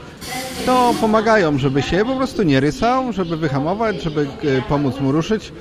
to 0.66 0.94
pomagają, 1.00 1.58
żeby 1.58 1.82
się 1.82 2.04
po 2.04 2.16
prostu 2.16 2.42
nie 2.42 2.60
rysał, 2.60 3.12
żeby 3.12 3.36
wyhamować, 3.36 4.02
żeby 4.02 4.20
e, 4.22 4.62
pomóc 4.68 5.00
mu 5.00 5.12
ruszyć. 5.12 5.52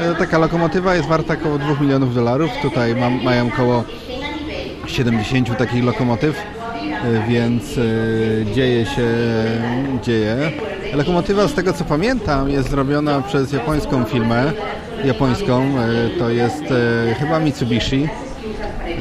E, 0.00 0.14
Taka 0.14 0.38
lokomotywa 0.38 0.94
jest 0.94 1.08
warta 1.08 1.34
około 1.34 1.58
2 1.58 1.80
milionów 1.80 2.14
dolarów. 2.14 2.50
Tutaj 2.62 2.94
mają 3.24 3.48
około 3.48 3.84
70 4.86 5.56
takich 5.58 5.84
lokomotyw, 5.84 6.42
więc 7.28 7.64
dzieje 8.54 8.86
się, 8.86 9.06
dzieje. 10.02 10.52
Lokomotywa, 10.94 11.48
z 11.48 11.54
tego 11.54 11.72
co 11.72 11.84
pamiętam, 11.84 12.50
jest 12.50 12.70
zrobiona 12.70 13.22
przez 13.22 13.52
japońską 13.52 14.04
firmę, 14.04 14.52
japońską, 15.04 15.62
e, 15.62 16.18
to 16.18 16.30
jest 16.30 16.62
e, 17.10 17.14
chyba 17.14 17.40
Mitsubishi. 17.40 18.08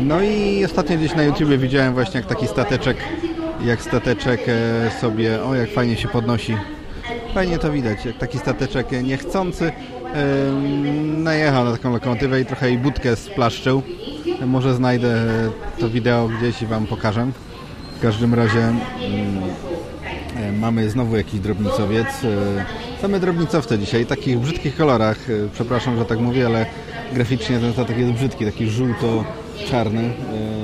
No 0.01 0.21
i 0.21 0.65
ostatnio 0.65 0.97
gdzieś 0.97 1.15
na 1.15 1.23
YouTubie 1.23 1.57
widziałem 1.57 1.93
właśnie 1.93 2.19
jak 2.19 2.29
taki 2.29 2.47
stateczek, 2.47 2.97
jak 3.65 3.81
stateczek 3.81 4.41
e, 4.47 4.91
sobie, 5.01 5.43
o 5.43 5.55
jak 5.55 5.69
fajnie 5.69 5.97
się 5.97 6.07
podnosi. 6.07 6.57
Fajnie 7.33 7.59
to 7.59 7.71
widać, 7.71 8.05
jak 8.05 8.17
taki 8.17 8.39
stateczek 8.39 8.87
niechcący 9.03 9.71
najechał 11.17 11.65
na 11.65 11.71
taką 11.71 11.93
lokomotywę 11.93 12.41
i 12.41 12.45
trochę 12.45 12.69
jej 12.69 12.77
budkę 12.77 13.15
splaszczył. 13.15 13.81
Może 14.45 14.75
znajdę 14.75 15.15
to 15.79 15.89
wideo 15.89 16.27
gdzieś 16.27 16.61
i 16.61 16.65
Wam 16.65 16.87
pokażę. 16.87 17.27
W 17.97 18.01
każdym 18.01 18.33
razie 18.33 18.59
mm, 18.59 18.83
mamy 20.59 20.89
znowu 20.89 21.15
jakiś 21.17 21.39
drobnicowiec. 21.39 22.07
E, 22.07 23.01
Same 23.01 23.19
drobnicowce 23.19 23.79
dzisiaj, 23.79 24.05
takich 24.05 24.39
brzydkich 24.39 24.75
kolorach. 24.75 25.29
E, 25.29 25.33
Przepraszam, 25.53 25.97
że 25.97 26.05
tak 26.05 26.19
mówię, 26.19 26.45
ale 26.45 26.65
graficznie 27.13 27.59
ten 27.59 27.73
statek 27.73 27.97
jest 27.97 28.11
brzydki, 28.11 28.45
taki 28.45 28.69
żółto-czarny, 28.69 30.01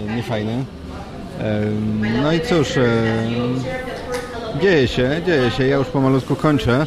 e, 0.09 0.15
niefajny. 0.15 0.65
No 2.23 2.33
i 2.33 2.39
cóż, 2.41 2.77
e, 2.77 2.88
dzieje 4.61 4.88
się, 4.88 5.21
dzieje 5.25 5.51
się. 5.51 5.67
Ja 5.67 5.77
już 5.77 5.88
pomalutku 5.88 6.35
kończę 6.35 6.85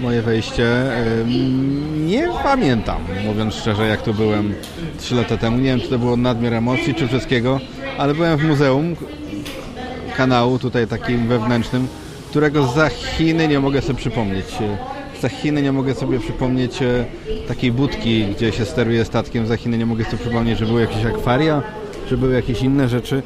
moje 0.00 0.22
wejście. 0.22 0.66
Nie 2.06 2.28
pamiętam, 2.42 2.98
mówiąc 3.24 3.54
szczerze, 3.54 3.86
jak 3.88 4.02
tu 4.02 4.14
byłem 4.14 4.54
3 4.98 5.14
lata 5.14 5.36
temu. 5.36 5.56
Nie 5.56 5.64
wiem, 5.64 5.80
czy 5.80 5.88
to 5.88 5.98
było 5.98 6.16
nadmiar 6.16 6.54
emocji, 6.54 6.94
czy 6.94 7.08
wszystkiego, 7.08 7.60
ale 7.98 8.14
byłem 8.14 8.38
w 8.38 8.44
muzeum 8.44 8.96
kanału, 10.16 10.58
tutaj 10.58 10.86
takim 10.86 11.28
wewnętrznym, 11.28 11.88
którego 12.34 12.66
za 12.66 12.88
Chiny 12.88 13.48
nie 13.48 13.60
mogę 13.60 13.82
sobie 13.82 13.98
przypomnieć. 13.98 14.46
Za 15.22 15.28
Chiny 15.28 15.62
nie 15.62 15.72
mogę 15.72 15.94
sobie 15.94 16.20
przypomnieć 16.20 16.82
e, 16.82 17.04
takiej 17.48 17.72
budki, 17.72 18.26
gdzie 18.26 18.52
się 18.52 18.64
steruje 18.64 19.04
statkiem. 19.04 19.46
Za 19.46 19.56
Chiny 19.56 19.78
nie 19.78 19.86
mogę 19.86 20.04
sobie 20.04 20.18
przypomnieć, 20.18 20.58
że 20.58 20.66
były 20.66 20.80
jakieś 20.80 21.04
akwaria, 21.04 21.62
że 22.10 22.16
były 22.16 22.34
jakieś 22.34 22.62
inne 22.62 22.88
rzeczy. 22.88 23.22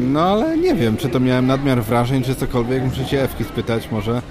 No 0.00 0.20
ale 0.20 0.56
nie 0.56 0.74
wiem, 0.74 0.96
czy 0.96 1.08
to 1.08 1.20
miałem 1.20 1.46
nadmiar 1.46 1.82
wrażeń, 1.82 2.22
czy 2.22 2.34
cokolwiek. 2.34 2.84
Muszę 2.84 3.04
się 3.04 3.20
Ewki 3.20 3.44
spytać 3.44 3.90
może, 3.90 4.22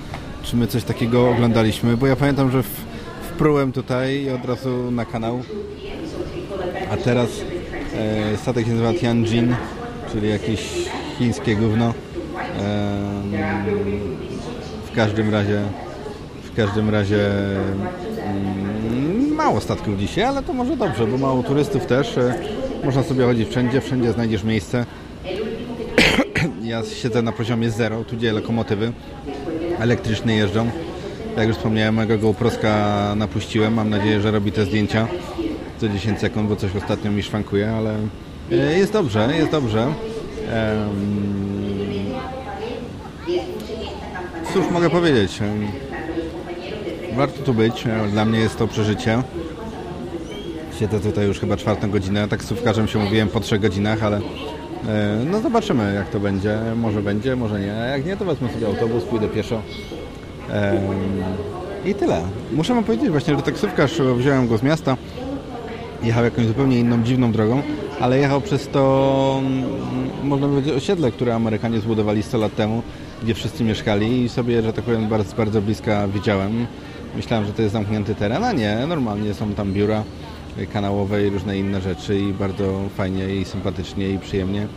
czy 0.43 0.55
my 0.55 0.67
coś 0.67 0.83
takiego 0.83 1.29
oglądaliśmy, 1.29 1.97
bo 1.97 2.07
ja 2.07 2.15
pamiętam, 2.15 2.51
że 2.51 2.63
wprułem 3.21 3.71
tutaj 3.71 4.21
i 4.21 4.29
od 4.29 4.45
razu 4.45 4.91
na 4.91 5.05
kanał. 5.05 5.41
A 6.91 6.97
teraz 6.97 7.29
e, 7.95 8.37
statek 8.37 8.65
się 8.65 8.71
nazywa 8.71 8.93
Tianjin, 8.93 9.55
czyli 10.11 10.29
jakieś 10.29 10.61
chińskie 11.17 11.55
gówno. 11.55 11.93
W 14.85 14.95
każdym 14.95 15.31
razie 15.33 15.61
w 16.43 16.55
każdym 16.55 16.89
razie 16.89 17.29
mm, 18.25 19.33
mało 19.35 19.61
statków 19.61 19.97
dzisiaj, 19.99 20.23
ale 20.23 20.43
to 20.43 20.53
może 20.53 20.77
dobrze, 20.77 21.07
bo 21.07 21.17
mało 21.17 21.43
turystów 21.43 21.85
też. 21.85 22.17
e, 22.17 22.33
Można 22.83 23.03
sobie 23.03 23.25
chodzić 23.25 23.49
wszędzie, 23.49 23.81
wszędzie 23.81 24.11
znajdziesz 24.13 24.43
miejsce. 24.43 24.85
Ja 26.63 26.81
siedzę 27.01 27.21
na 27.21 27.31
poziomie 27.31 27.69
zero, 27.69 28.03
tu 28.03 28.15
gdzie 28.17 28.31
lokomotywy 28.33 28.91
elektryczne 29.79 30.35
jeżdżą. 30.35 30.69
Jak 31.37 31.47
już 31.47 31.57
wspomniałem, 31.57 31.95
mojego 31.95 32.17
GoProska 32.17 33.13
napuściłem. 33.17 33.73
Mam 33.73 33.89
nadzieję, 33.89 34.21
że 34.21 34.31
robi 34.31 34.51
te 34.51 34.65
zdjęcia 34.65 35.07
co 35.79 35.89
10 35.89 36.19
sekund, 36.19 36.49
bo 36.49 36.55
coś 36.55 36.75
ostatnio 36.75 37.11
mi 37.11 37.23
szwankuje, 37.23 37.71
ale 37.71 37.95
e, 38.51 38.77
jest 38.79 38.93
dobrze, 38.93 39.29
jest 39.37 39.51
dobrze. 39.51 39.81
Em, 39.81 39.93
Cóż 44.57 44.71
mogę 44.71 44.89
powiedzieć? 44.89 45.39
Warto 47.15 47.43
tu 47.43 47.53
być. 47.53 47.83
Dla 48.11 48.25
mnie 48.25 48.39
jest 48.39 48.57
to 48.57 48.67
przeżycie. 48.67 49.23
Siedzę 50.79 50.99
tutaj 50.99 51.27
już 51.27 51.39
chyba 51.39 51.57
czwartą 51.57 51.91
godzinę. 51.91 52.27
Taksówkarzem 52.27 52.87
się 52.87 52.99
mówiłem 52.99 53.29
po 53.29 53.39
trzech 53.39 53.61
godzinach, 53.61 54.03
ale 54.03 54.17
e, 54.17 54.21
no 55.31 55.41
zobaczymy 55.41 55.93
jak 55.93 56.09
to 56.09 56.19
będzie. 56.19 56.59
Może 56.75 57.01
będzie, 57.01 57.35
może 57.35 57.59
nie. 57.59 57.65
Jak 57.67 58.05
nie, 58.05 58.17
to 58.17 58.25
wezmę 58.25 58.49
sobie 58.49 58.67
autobus, 58.67 59.03
pójdę 59.03 59.27
pieszo. 59.27 59.61
I 61.85 61.95
tyle. 61.95 62.21
Muszę 62.51 62.73
wam 62.73 62.83
powiedzieć 62.83 63.09
właśnie, 63.09 63.35
że 63.35 63.41
taksówkarz, 63.41 63.99
e, 63.99 64.15
wziąłem 64.15 64.47
go 64.47 64.57
z 64.57 64.63
miasta, 64.63 64.97
jechał 66.03 66.23
jakąś 66.23 66.45
zupełnie 66.45 66.79
inną, 66.79 67.03
dziwną 67.03 67.31
drogą, 67.31 67.61
ale 67.99 68.19
jechał 68.19 68.41
przez 68.41 68.67
to, 68.67 69.41
mm, 69.41 69.69
można 70.23 70.47
powiedzieć, 70.47 70.73
osiedle, 70.73 71.11
które 71.11 71.35
Amerykanie 71.35 71.79
zbudowali 71.79 72.23
100 72.23 72.37
lat 72.37 72.55
temu, 72.55 72.83
gdzie 73.23 73.33
wszyscy 73.33 73.63
mieszkali 73.63 74.23
i 74.23 74.29
sobie, 74.29 74.61
że 74.61 74.73
tak 74.73 74.85
powiem, 74.85 75.07
bardzo, 75.07 75.35
bardzo 75.35 75.61
bliska 75.61 76.07
widziałem. 76.07 76.67
Myślałem, 77.15 77.45
że 77.45 77.53
to 77.53 77.61
jest 77.61 77.73
zamknięty 77.73 78.15
teren, 78.15 78.43
a 78.43 78.51
nie, 78.51 78.85
normalnie 78.87 79.33
są 79.33 79.53
tam 79.53 79.73
biura 79.73 80.03
kanałowe 80.73 81.27
i 81.27 81.29
różne 81.29 81.57
inne 81.57 81.81
rzeczy 81.81 82.19
i 82.19 82.33
bardzo 82.33 82.81
fajnie 82.97 83.35
i 83.35 83.45
sympatycznie 83.45 84.09
i 84.09 84.19
przyjemnie. 84.19 84.67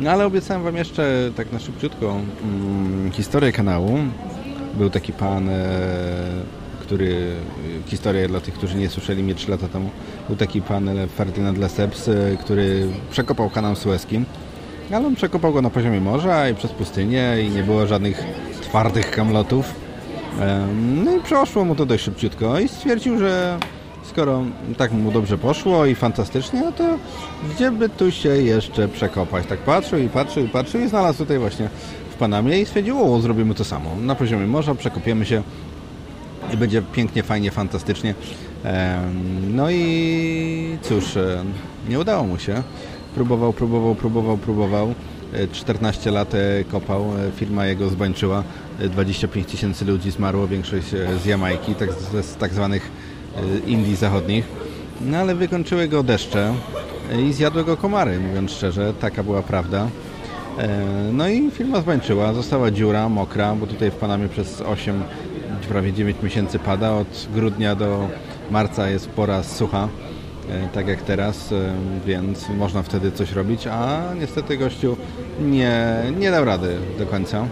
No 0.00 0.10
ale 0.10 0.26
obiecałem 0.26 0.62
Wam 0.62 0.76
jeszcze 0.76 1.30
tak 1.36 1.52
na 1.52 1.58
szybciutko 1.58 2.16
mm, 2.42 3.12
historię 3.12 3.52
kanału. 3.52 3.98
Był 4.74 4.90
taki 4.90 5.12
pan, 5.12 5.48
e, 5.48 5.64
który, 6.80 7.32
historię 7.86 8.28
dla 8.28 8.40
tych, 8.40 8.54
którzy 8.54 8.76
nie 8.76 8.88
słyszeli 8.88 9.22
mnie 9.22 9.34
3 9.34 9.50
lata 9.50 9.68
temu, 9.68 9.90
był 10.28 10.36
taki 10.36 10.62
pan 10.62 10.90
Ferdynand 11.16 11.58
Lesseps, 11.58 12.08
e, 12.08 12.36
który 12.40 12.88
przekopał 13.10 13.50
kanał 13.50 13.76
Suezki, 13.76 14.20
ale 14.92 15.06
on 15.06 15.14
przekopał 15.14 15.52
go 15.52 15.62
na 15.62 15.70
poziomie 15.70 16.00
morza 16.00 16.48
i 16.48 16.54
przez 16.54 16.72
pustynię 16.72 17.36
i 17.46 17.50
nie 17.50 17.62
było 17.62 17.86
żadnych 17.86 18.24
twardych 18.62 19.10
kamlotów. 19.10 19.74
No 21.04 21.16
i 21.16 21.20
przeszło 21.20 21.64
mu 21.64 21.74
to 21.74 21.86
dość 21.86 22.04
szybciutko 22.04 22.58
i 22.58 22.68
stwierdził, 22.68 23.18
że 23.18 23.58
skoro 24.04 24.42
tak 24.76 24.92
mu 24.92 25.12
dobrze 25.12 25.38
poszło 25.38 25.86
i 25.86 25.94
fantastycznie, 25.94 26.60
no 26.60 26.72
to 26.72 26.84
gdzie 27.54 27.70
by 27.70 27.88
tu 27.88 28.10
się 28.10 28.28
jeszcze 28.28 28.88
przekopać? 28.88 29.46
Tak 29.46 29.58
patrzył 29.58 29.98
i 29.98 30.08
patrzył 30.08 30.44
i 30.44 30.48
patrzył 30.48 30.80
i 30.80 30.88
znalazł 30.88 31.18
tutaj 31.18 31.38
właśnie 31.38 31.68
w 32.10 32.14
Panamie 32.14 32.60
i 32.60 32.66
stwierdził, 32.66 33.14
o, 33.14 33.20
zrobimy 33.20 33.54
to 33.54 33.64
samo. 33.64 33.90
Na 34.00 34.14
poziomie 34.14 34.46
morza 34.46 34.74
przekopiemy 34.74 35.26
się 35.26 35.42
i 36.54 36.56
będzie 36.56 36.82
pięknie, 36.82 37.22
fajnie, 37.22 37.50
fantastycznie. 37.50 38.14
No 39.48 39.70
i 39.70 40.78
cóż, 40.82 41.16
e, 41.16 41.44
nie 41.88 41.98
udało 41.98 42.24
mu 42.24 42.38
się. 42.38 42.62
Próbował, 43.16 43.52
próbował, 43.52 43.94
próbował, 43.94 44.38
próbował. 44.38 44.94
14 45.52 46.10
e, 46.10 46.12
lat 46.12 46.34
e, 46.34 46.64
kopał, 46.64 47.04
firma 47.36 47.66
jego 47.66 47.88
zbańczyła. 47.88 48.42
25 48.90 49.46
tysięcy 49.46 49.84
ludzi 49.84 50.10
zmarło, 50.10 50.48
większość 50.48 50.86
z 51.22 51.24
Jamajki, 51.24 51.74
tak, 51.74 51.88
z 52.22 52.36
tak 52.36 52.54
zwanych 52.54 52.90
Indii 53.66 53.96
Zachodnich. 53.96 54.44
No 55.00 55.18
ale 55.18 55.34
wykończyły 55.34 55.88
go 55.88 56.02
deszcze 56.02 56.54
i 57.28 57.32
zjadły 57.32 57.64
go 57.64 57.76
komary, 57.76 58.20
mówiąc 58.20 58.50
szczerze, 58.50 58.94
taka 59.00 59.22
była 59.22 59.42
prawda. 59.42 59.88
No 61.12 61.28
i 61.28 61.50
firma 61.50 61.80
zbańczyła, 61.80 62.32
została 62.32 62.70
dziura, 62.70 63.08
mokra, 63.08 63.54
bo 63.54 63.66
tutaj 63.66 63.90
w 63.90 63.94
Panamie 63.94 64.28
przez 64.28 64.60
8 64.60 65.02
prawie 65.68 65.92
9 65.92 66.16
miesięcy 66.22 66.58
pada. 66.58 66.92
Od 66.92 67.28
grudnia 67.34 67.74
do 67.74 68.08
marca 68.50 68.88
jest 68.88 69.08
pora 69.08 69.42
sucha, 69.42 69.84
e, 69.84 70.05
tak 70.74 70.88
jak 70.88 71.02
teraz, 71.02 71.52
e, 71.52 71.72
więc 72.06 72.48
można 72.48 72.82
wtedy 72.82 73.12
coś 73.12 73.32
robić, 73.32 73.66
a 73.66 74.02
niestety 74.20 74.56
gościu 74.56 74.96
nie, 75.40 76.02
nie 76.18 76.30
dał 76.30 76.44
rady 76.44 76.76
do 76.98 77.06
końca. 77.06 77.46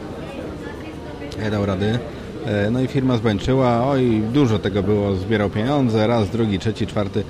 Nie 1.42 1.50
dał 1.50 1.66
rady. 1.66 1.98
E, 2.46 2.70
no 2.70 2.80
i 2.80 2.86
firma 2.86 3.16
zbańczyła, 3.16 3.86
oj, 3.86 4.22
dużo 4.32 4.58
tego 4.58 4.82
było, 4.82 5.14
zbierał 5.16 5.50
pieniądze, 5.50 6.06
raz, 6.06 6.30
drugi, 6.30 6.58
trzeci, 6.58 6.86
czwarty. 6.86 7.24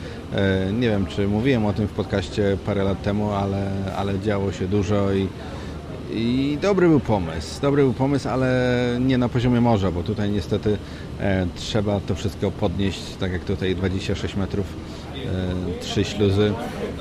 Nie 0.73 0.88
wiem, 0.88 1.06
czy 1.06 1.28
mówiłem 1.28 1.66
o 1.66 1.73
tym 1.73 1.88
w 1.88 1.92
podcaście 1.92 2.56
parę 2.66 2.85
lat 2.85 3.02
temu, 3.02 3.30
ale, 3.30 3.71
ale 3.97 4.21
działo 4.21 4.52
się 4.52 4.68
dużo 4.68 5.12
i 5.12 5.28
i 6.14 6.59
dobry 6.62 6.88
był 6.88 7.00
pomysł, 7.00 7.61
dobry 7.61 7.83
był 7.83 7.92
pomysł, 7.92 8.28
ale 8.28 8.99
nie 9.00 9.18
na 9.18 9.28
poziomie 9.28 9.61
morza, 9.61 9.90
bo 9.90 10.02
tutaj 10.02 10.30
niestety 10.30 10.78
e, 11.21 11.47
trzeba 11.56 12.00
to 12.00 12.14
wszystko 12.14 12.50
podnieść, 12.50 13.02
tak 13.21 13.33
jak 13.33 13.44
tutaj 13.44 13.75
26 13.76 14.37
metrów, 14.37 14.66
e, 15.25 15.81
3 15.81 16.04
śluzy, 16.04 16.52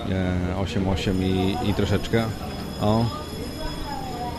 e, 0.10 0.64
8-8 0.64 1.24
i, 1.24 1.70
i 1.70 1.74
troszeczkę. 1.74 2.24
O, 2.82 3.06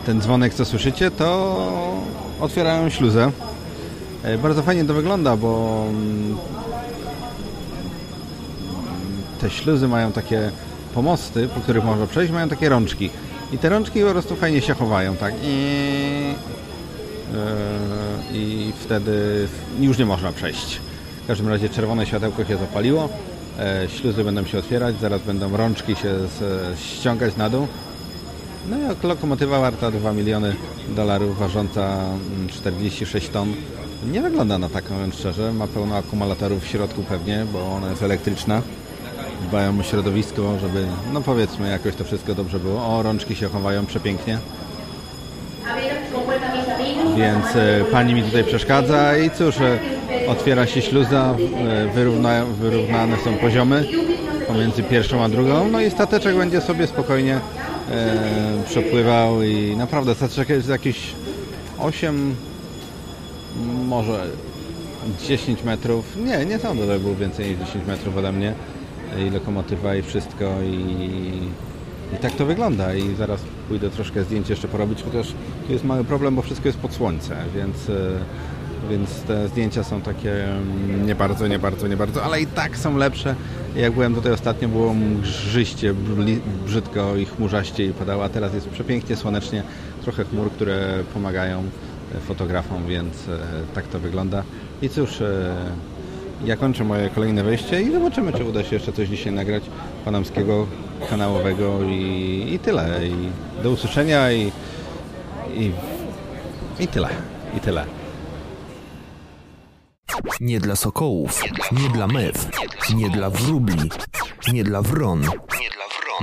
ten 0.05 0.21
dzwonek, 0.21 0.53
co 0.53 0.65
słyszycie, 0.65 1.11
to 1.11 1.57
otwierają 2.39 2.89
śluzę. 2.89 3.31
E, 4.23 4.37
bardzo 4.37 4.63
fajnie 4.63 4.85
to 4.85 4.93
wygląda, 4.93 5.37
bo 5.37 5.83
mm, 5.89 6.37
te 9.41 9.49
śluzy 9.49 9.87
mają 9.87 10.11
takie 10.11 10.51
pomosty, 10.93 11.47
po 11.47 11.59
których 11.59 11.83
można 11.83 12.07
przejść, 12.07 12.33
mają 12.33 12.49
takie 12.49 12.69
rączki. 12.69 13.09
I 13.51 13.57
te 13.57 13.69
rączki 13.69 14.01
po 14.01 14.11
prostu 14.11 14.35
fajnie 14.35 14.61
się 14.61 14.73
chowają, 14.73 15.15
tak? 15.15 15.33
I, 15.43 16.33
i 18.33 18.73
wtedy 18.79 19.47
już 19.79 19.97
nie 19.97 20.05
można 20.05 20.31
przejść. 20.31 20.81
W 21.23 21.27
każdym 21.27 21.49
razie 21.49 21.69
czerwone 21.69 22.05
światełko 22.05 22.45
się 22.45 22.57
zapaliło, 22.57 23.03
e, 23.03 23.34
śluzy 23.87 24.23
będą 24.23 24.45
się 24.45 24.59
otwierać, 24.59 24.95
zaraz 24.99 25.21
będą 25.21 25.57
rączki 25.57 25.95
się 25.95 26.15
ściągać 26.77 27.35
na 27.37 27.49
dół. 27.49 27.67
No 28.69 28.77
i 28.77 29.07
lokomotywa 29.07 29.59
warta 29.59 29.91
2 29.91 30.13
miliony 30.13 30.55
dolarów, 30.95 31.39
ważąca 31.39 31.97
46 32.49 33.13
mm, 33.13 33.33
ton. 33.33 33.53
Nie 34.11 34.21
wygląda 34.21 34.57
na 34.57 34.69
taką, 34.69 34.93
mówiąc 34.93 35.15
szczerze. 35.15 35.53
Ma 35.53 35.67
pełno 35.67 35.95
akumulatorów 35.95 36.63
w 36.63 36.67
środku 36.67 37.03
pewnie, 37.03 37.45
bo 37.53 37.75
ona 37.75 37.89
jest 37.89 38.03
elektryczna 38.03 38.61
dbają 39.47 39.79
o 39.79 39.83
środowisko, 39.83 40.59
żeby, 40.59 40.87
no 41.13 41.21
powiedzmy, 41.21 41.69
jakoś 41.69 41.95
to 41.95 42.03
wszystko 42.03 42.35
dobrze 42.35 42.59
było. 42.59 42.97
O, 42.97 43.03
rączki 43.03 43.35
się 43.35 43.49
chowają 43.49 43.85
przepięknie. 43.85 44.37
Więc 47.17 47.55
e, 47.55 47.85
pani 47.91 48.13
mi 48.13 48.23
tutaj 48.23 48.43
przeszkadza 48.43 49.17
i 49.17 49.29
cóż, 49.31 49.57
e, 49.57 49.79
otwiera 50.27 50.67
się 50.67 50.81
śluza, 50.81 51.35
e, 51.67 51.87
wyrówna, 51.93 52.45
wyrównane 52.45 53.17
są 53.17 53.37
poziomy 53.37 53.85
pomiędzy 54.47 54.83
pierwszą 54.83 55.23
a 55.23 55.29
drugą, 55.29 55.67
no 55.71 55.81
i 55.81 55.91
stateczek 55.91 56.37
będzie 56.37 56.61
sobie 56.61 56.87
spokojnie 56.87 57.39
e, 57.91 58.63
przepływał 58.65 59.43
i 59.43 59.75
naprawdę 59.77 60.15
stateczek 60.15 60.49
jest 60.49 60.69
jakieś 60.69 61.13
8, 61.79 62.35
może 63.87 64.27
10 65.27 65.63
metrów, 65.63 66.17
nie, 66.25 66.45
nie 66.45 66.59
sądzę, 66.59 66.85
że 66.85 66.99
był 66.99 67.15
więcej 67.15 67.49
niż 67.49 67.59
10 67.59 67.87
metrów 67.87 68.17
ode 68.17 68.31
mnie. 68.31 68.53
I 69.27 69.29
lokomotywa 69.29 69.95
i 69.95 70.01
wszystko 70.01 70.45
i, 70.61 70.75
i 72.13 72.17
tak 72.17 72.31
to 72.31 72.45
wygląda. 72.45 72.95
I 72.95 73.15
zaraz 73.15 73.41
pójdę 73.67 73.89
troszkę 73.89 74.23
zdjęć 74.23 74.49
jeszcze 74.49 74.67
porobić, 74.67 75.03
chociaż 75.03 75.33
tu 75.67 75.73
jest 75.73 75.85
mały 75.85 76.03
problem, 76.03 76.35
bo 76.35 76.41
wszystko 76.41 76.67
jest 76.67 76.79
pod 76.79 76.93
słońce, 76.93 77.35
więc, 77.55 77.89
e, 77.89 77.93
więc 78.89 79.21
te 79.21 79.47
zdjęcia 79.47 79.83
są 79.83 80.01
takie 80.01 80.45
mm, 80.45 81.07
nie 81.07 81.15
bardzo, 81.15 81.47
nie 81.47 81.59
bardzo, 81.59 81.87
nie 81.87 81.97
bardzo, 81.97 82.23
ale 82.23 82.41
i 82.41 82.47
tak 82.47 82.77
są 82.77 82.97
lepsze. 82.97 83.35
Jak 83.75 83.93
byłem 83.93 84.15
tutaj 84.15 84.31
ostatnio, 84.31 84.67
było 84.67 84.93
mgrzyście, 84.93 85.93
brzydko 86.65 87.15
i 87.15 87.25
chmurzaście 87.25 87.85
i 87.85 87.91
padało, 87.91 88.23
a 88.23 88.29
teraz 88.29 88.53
jest 88.53 88.69
przepięknie, 88.69 89.15
słonecznie, 89.15 89.63
trochę 90.01 90.25
chmur, 90.25 90.51
które 90.51 91.03
pomagają 91.13 91.63
fotografom, 92.27 92.87
więc 92.87 93.27
e, 93.27 93.37
tak 93.75 93.87
to 93.87 93.99
wygląda. 93.99 94.43
I 94.81 94.89
cóż, 94.89 95.21
e, 95.21 95.55
ja 96.45 96.57
kończę 96.57 96.83
moje 96.83 97.09
kolejne 97.09 97.43
wejście 97.43 97.81
i 97.81 97.91
zobaczymy, 97.91 98.33
czy 98.33 98.43
uda 98.43 98.63
się 98.63 98.75
jeszcze 98.75 98.93
coś 98.93 99.09
dzisiaj 99.09 99.33
nagrać 99.33 99.63
panamskiego, 100.05 100.67
kanałowego 101.09 101.83
i, 101.83 102.47
i 102.53 102.59
tyle. 102.59 103.07
I 103.07 103.13
do 103.63 103.71
usłyszenia 103.71 104.31
i, 104.31 104.51
i, 105.53 105.71
i 106.79 106.87
tyle. 106.87 107.09
I 107.57 107.59
tyle. 107.59 107.85
Nie 110.39 110.59
dla 110.59 110.75
sokołów, 110.75 111.43
nie 111.71 111.89
dla 111.89 112.07
mew, 112.07 112.49
nie 112.95 113.09
dla 113.09 113.29
wróbli, 113.29 113.89
nie 114.53 114.63
dla 114.63 114.81
wron. 114.81 115.25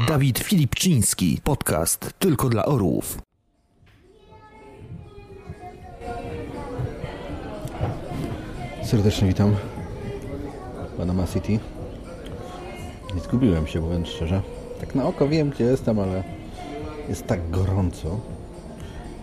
Dawid 0.09 0.39
Filipczyński, 0.39 1.41
podcast 1.45 2.11
tylko 2.19 2.49
dla 2.49 2.65
orłów. 2.65 3.19
Serdecznie 8.85 9.29
witam. 9.29 9.57
Panama 10.97 11.27
City. 11.27 11.59
Nie 13.15 13.21
zgubiłem 13.21 13.67
się, 13.67 13.81
mówiąc 13.81 14.09
szczerze. 14.09 14.43
Tak 14.81 14.95
na 14.95 15.05
oko 15.05 15.29
wiem, 15.29 15.51
gdzie 15.51 15.65
jestem, 15.65 15.99
ale 15.99 16.25
jest 17.09 17.27
tak 17.27 17.51
gorąco, 17.51 18.21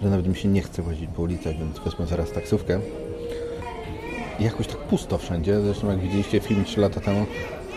że 0.01 0.09
nawet 0.09 0.27
mi 0.27 0.35
się 0.35 0.47
nie 0.47 0.61
chce 0.61 0.81
łazić 0.81 1.09
po 1.15 1.21
ulicach, 1.21 1.57
więc 1.57 1.79
wezmę 1.79 2.07
zaraz 2.07 2.31
taksówkę. 2.31 2.79
Jakoś 4.39 4.67
tak 4.67 4.77
pusto 4.77 5.17
wszędzie. 5.17 5.61
Zresztą 5.61 5.87
jak 5.89 5.99
widzieliście 5.99 6.39
film 6.39 6.65
3 6.65 6.81
lata 6.81 6.99
temu, 6.99 7.25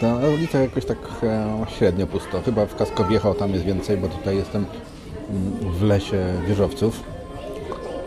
to 0.01 0.19
na 0.19 0.29
ulicach 0.29 0.63
jakoś 0.63 0.85
tak 0.85 0.99
e, 1.23 1.67
średnio 1.79 2.07
pusto. 2.07 2.43
Chyba 2.43 2.67
w 2.67 2.77
Kaskowiecho 2.77 3.35
tam 3.35 3.53
jest 3.53 3.65
więcej, 3.65 3.97
bo 3.97 4.09
tutaj 4.09 4.37
jestem 4.37 4.67
mm, 5.31 5.73
w 5.73 5.83
lesie 5.83 6.25
wieżowców. 6.49 7.03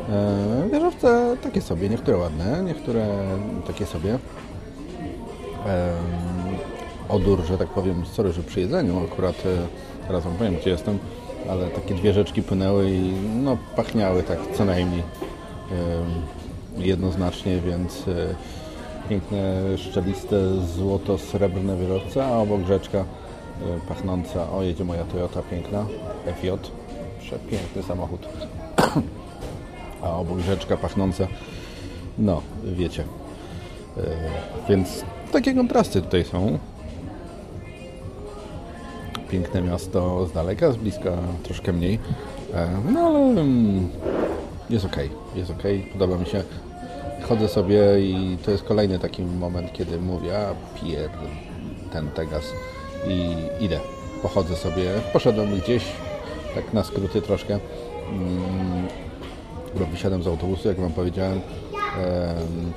E, 0.09 0.69
wieżowce 0.71 1.37
takie 1.43 1.61
sobie, 1.61 1.89
niektóre 1.89 2.17
ładne, 2.17 2.63
niektóre 2.63 3.07
takie 3.67 3.85
sobie 3.85 4.19
odór, 7.09 7.45
że 7.45 7.57
tak 7.57 7.67
powiem, 7.67 8.05
sorry, 8.05 8.31
że 8.31 8.43
przy 8.43 8.59
jedzeniu 8.59 9.03
akurat 9.03 9.35
e, 9.45 10.07
teraz 10.07 10.23
wam 10.23 10.33
powiem, 10.33 10.55
gdzie 10.55 10.69
jestem, 10.69 10.99
ale 11.49 11.67
takie 11.67 11.95
dwie 11.95 12.13
rzeczki 12.13 12.43
płynęły 12.43 12.89
i 12.89 13.13
no 13.43 13.57
pachniały 13.75 14.23
tak 14.23 14.39
co 14.57 14.65
najmniej 14.65 15.03
jednoznacznie, 16.77 17.59
więc 17.61 18.07
e, 18.07 18.35
piękne, 19.09 19.77
szczeliste, 19.77 20.35
złoto-srebrne 20.77 21.77
wieżowce, 21.77 22.25
a 22.25 22.37
obok 22.37 22.61
rzeczka 22.67 22.97
e, 22.97 23.03
pachnąca, 23.87 24.51
o 24.51 24.63
jedzie 24.63 24.83
moja 24.83 25.03
Toyota 25.03 25.41
piękna, 25.41 25.85
FJ, 26.25 26.47
przepiękny 27.19 27.83
samochód, 27.83 28.27
a 30.03 30.17
obok 30.17 30.39
rzeczka 30.39 30.77
pachnąca, 30.77 31.27
no 32.17 32.41
wiecie, 32.63 33.03
Więc 34.69 35.03
takie 35.31 35.53
kontrasty 35.53 36.01
tutaj 36.01 36.23
są. 36.23 36.59
Piękne 39.29 39.61
miasto 39.61 40.27
z 40.27 40.31
daleka, 40.31 40.71
z 40.71 40.77
bliska 40.77 41.11
troszkę 41.43 41.73
mniej. 41.73 41.99
No 42.93 42.99
ale 42.99 43.19
mm, 43.19 43.89
jest 44.69 44.85
ok, 44.85 44.95
jest 45.35 45.51
ok, 45.51 45.63
podoba 45.93 46.17
mi 46.17 46.25
się. 46.25 46.43
Chodzę 47.29 47.47
sobie 47.47 47.79
i 47.99 48.37
to 48.45 48.51
jest 48.51 48.63
kolejny 48.63 48.99
taki 48.99 49.21
moment, 49.21 49.73
kiedy 49.73 49.97
mówię, 49.97 50.37
a 50.37 50.53
pier 50.79 51.09
ten 51.93 52.07
Tegas 52.07 52.53
i 53.07 53.35
idę. 53.63 53.79
Pochodzę 54.21 54.55
sobie, 54.55 54.85
poszedłem 55.13 55.59
gdzieś, 55.59 55.83
tak 56.55 56.73
na 56.73 56.83
skróty 56.83 57.21
troszkę. 57.21 57.59
Mm, 58.11 58.87
wysiadłem 59.91 60.23
z 60.23 60.27
autobusu, 60.27 60.67
jak 60.67 60.79
Wam 60.79 60.91
powiedziałem. 60.91 61.41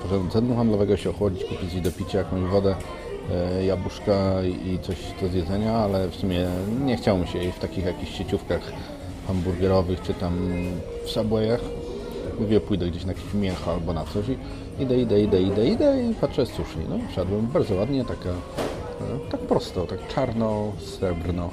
Poszedłem 0.02 0.26
do 0.26 0.32
centrum 0.32 0.56
handlowego 0.56 0.96
się 0.96 1.10
ochłodzić, 1.10 1.44
kupić 1.44 1.80
do 1.80 1.92
picia 1.92 2.18
jakąś 2.18 2.42
wodę, 2.42 2.74
e, 3.32 3.64
jabłuszka 3.64 4.42
i 4.42 4.78
coś 4.82 4.96
do 5.22 5.28
zjedzenia, 5.28 5.72
ale 5.72 6.08
w 6.08 6.14
sumie 6.14 6.46
nie 6.84 6.96
chciało 6.96 7.18
mi 7.18 7.28
się 7.28 7.38
jej 7.38 7.52
w 7.52 7.58
takich 7.58 7.84
jakichś 7.84 8.18
sieciówkach 8.18 8.72
hamburgerowych 9.26 10.02
czy 10.02 10.14
tam 10.14 10.38
w 11.04 11.10
Subwayach. 11.10 11.60
Mówię, 12.40 12.60
pójdę 12.60 12.86
gdzieś 12.86 13.04
na 13.04 13.12
jakieś 13.12 13.34
mięcho 13.34 13.72
albo 13.72 13.92
na 13.92 14.04
coś 14.04 14.28
i 14.28 14.36
idę, 14.82 14.98
idę, 14.98 15.20
idę, 15.20 15.42
idę, 15.42 15.68
idę 15.68 16.02
i 16.02 16.14
patrzę 16.14 16.46
z 16.46 16.48
sushi. 16.48 16.78
No 16.88 16.98
wszedłem 17.10 17.46
bardzo 17.46 17.74
ładnie, 17.74 18.04
taka, 18.04 18.30
e, 18.30 19.30
tak 19.30 19.40
prosto, 19.40 19.86
tak 19.86 20.08
czarno, 20.08 20.72
srebrno, 20.78 21.50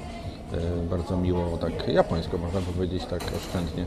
e, 0.52 0.88
bardzo 0.90 1.16
miło, 1.16 1.58
tak 1.58 1.88
japońsko 1.88 2.38
można 2.38 2.60
powiedzieć, 2.60 3.04
tak 3.04 3.22
oszczędnie, 3.36 3.86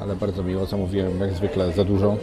ale 0.00 0.16
bardzo 0.16 0.42
miło. 0.42 0.66
Zamówiłem 0.66 1.20
jak 1.20 1.32
zwykle 1.34 1.72
za 1.72 1.84
dużo, 1.84 2.16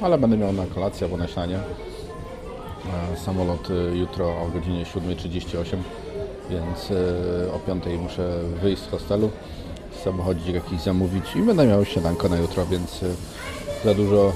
ale 0.00 0.18
będę 0.18 0.36
miał 0.36 0.52
na 0.52 0.66
kolację 0.66 1.04
albo 1.04 1.16
na 1.16 1.26
śniadanie. 1.26 1.56
E, 1.56 3.16
samolot 3.16 3.68
jutro 3.94 4.26
o 4.28 4.48
godzinie 4.54 4.84
7.38, 4.84 5.76
więc 6.50 6.90
o 7.52 7.70
5.00 7.70 7.98
muszę 7.98 8.40
wyjść 8.62 8.82
z 8.82 8.88
hostelu 8.88 9.30
samochodzik 10.04 10.54
jakiś 10.54 10.80
zamówić 10.80 11.36
i 11.36 11.42
będę 11.42 11.66
miał 11.66 11.84
śniadanko 11.84 12.28
na 12.28 12.36
jutro, 12.36 12.66
więc 12.66 13.04
za 13.84 13.94
dużo 13.94 14.32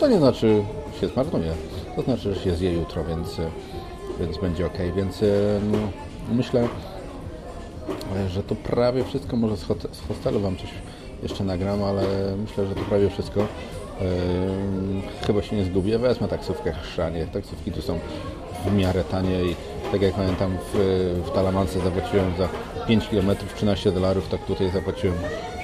to 0.00 0.08
nie 0.08 0.18
znaczy 0.18 0.62
się 1.00 1.08
zmarnuje, 1.08 1.52
to 1.96 2.02
znaczy, 2.02 2.34
że 2.34 2.40
się 2.40 2.54
zje 2.56 2.72
jutro, 2.72 3.04
więc, 3.04 3.36
więc 4.20 4.38
będzie 4.38 4.66
ok. 4.66 4.78
Więc 4.96 5.22
y, 5.22 5.60
no, 5.72 5.78
myślę, 6.34 6.68
że 8.28 8.42
to 8.42 8.54
prawie 8.54 9.04
wszystko, 9.04 9.36
może 9.36 9.56
z 9.92 10.08
hostelu 10.08 10.40
Wam 10.40 10.56
coś 10.56 10.70
jeszcze 11.22 11.44
nagram, 11.44 11.84
ale 11.84 12.02
myślę, 12.36 12.66
że 12.66 12.74
to 12.74 12.80
prawie 12.80 13.10
wszystko. 13.10 13.40
Yy, 13.40 14.06
chyba 15.26 15.42
się 15.42 15.56
nie 15.56 15.64
zgubię, 15.64 15.98
wezmę 15.98 16.28
taksówkę 16.28 16.72
chrzanie. 16.72 17.26
Taksówki 17.26 17.72
tu 17.72 17.82
są 17.82 17.98
w 18.64 18.74
miarę 18.74 19.04
tanie 19.04 19.44
i 19.44 19.56
tak 19.92 20.02
jak 20.02 20.14
pamiętam 20.14 20.56
w, 20.72 20.78
w 21.26 21.30
Talamance 21.30 21.80
zapłaciłem 21.80 22.32
za 22.38 22.48
5 22.86 23.08
km 23.08 23.30
13 23.56 23.92
dolarów, 23.92 24.28
tak 24.28 24.44
tutaj 24.44 24.70
zapłaciłem. 24.70 25.16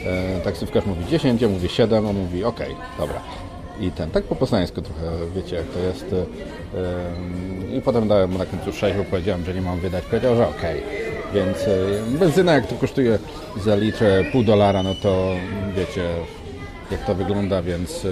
E, 0.04 0.40
taksówkarz 0.40 0.86
mówi 0.86 1.06
10, 1.06 1.42
ja 1.42 1.48
mówię 1.48 1.68
7, 1.68 2.06
a 2.06 2.12
mówi 2.12 2.44
ok, 2.44 2.60
dobra. 2.98 3.20
I 3.80 3.90
ten, 3.90 4.10
tak 4.10 4.24
po 4.24 4.36
poznańsku 4.36 4.82
trochę, 4.82 5.00
wiecie 5.34 5.56
jak 5.56 5.66
to 5.66 5.78
jest. 5.78 6.06
E, 6.12 7.76
I 7.76 7.80
potem 7.80 8.08
dałem 8.08 8.30
mu 8.30 8.38
na 8.38 8.46
końcu 8.46 8.72
6, 8.72 8.96
bo 8.96 9.04
powiedziałem, 9.04 9.44
że 9.44 9.54
nie 9.54 9.60
mam 9.60 9.80
wydać. 9.80 10.04
Powiedział, 10.04 10.36
że 10.36 10.48
ok. 10.48 10.62
Więc 11.34 11.58
e, 11.58 12.18
benzyna 12.18 12.52
jak 12.52 12.66
to 12.66 12.74
kosztuje 12.74 13.18
za 13.56 13.76
pół 14.32 14.42
dolara, 14.42 14.82
no 14.82 14.94
to 15.02 15.34
wiecie 15.76 16.04
jak 16.90 17.04
to 17.04 17.14
wygląda, 17.14 17.62
więc 17.62 18.04
e, 18.04 18.08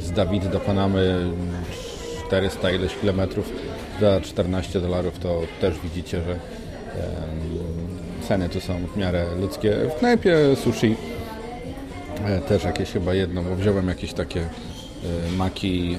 z 0.00 0.12
Dawid 0.12 0.48
do 0.48 0.60
Panamy 0.60 1.30
400 2.28 2.70
ileś 2.70 2.94
kilometrów 2.94 3.52
za 4.00 4.20
14 4.20 4.80
dolarów, 4.80 5.18
to 5.18 5.42
też 5.60 5.74
widzicie, 5.84 6.22
że 6.22 6.38
ceny 8.28 8.48
tu 8.48 8.60
są 8.60 8.86
w 8.86 8.96
miarę 8.96 9.26
ludzkie. 9.40 9.76
W 9.96 9.98
knajpie 9.98 10.36
sushi 10.56 10.96
e, 12.24 12.40
też 12.40 12.64
jakieś 12.64 12.90
chyba 12.90 13.14
jedno, 13.14 13.42
bo 13.42 13.56
wziąłem 13.56 13.88
jakieś 13.88 14.12
takie 14.12 14.40
e, 14.40 14.46
maki 15.36 15.96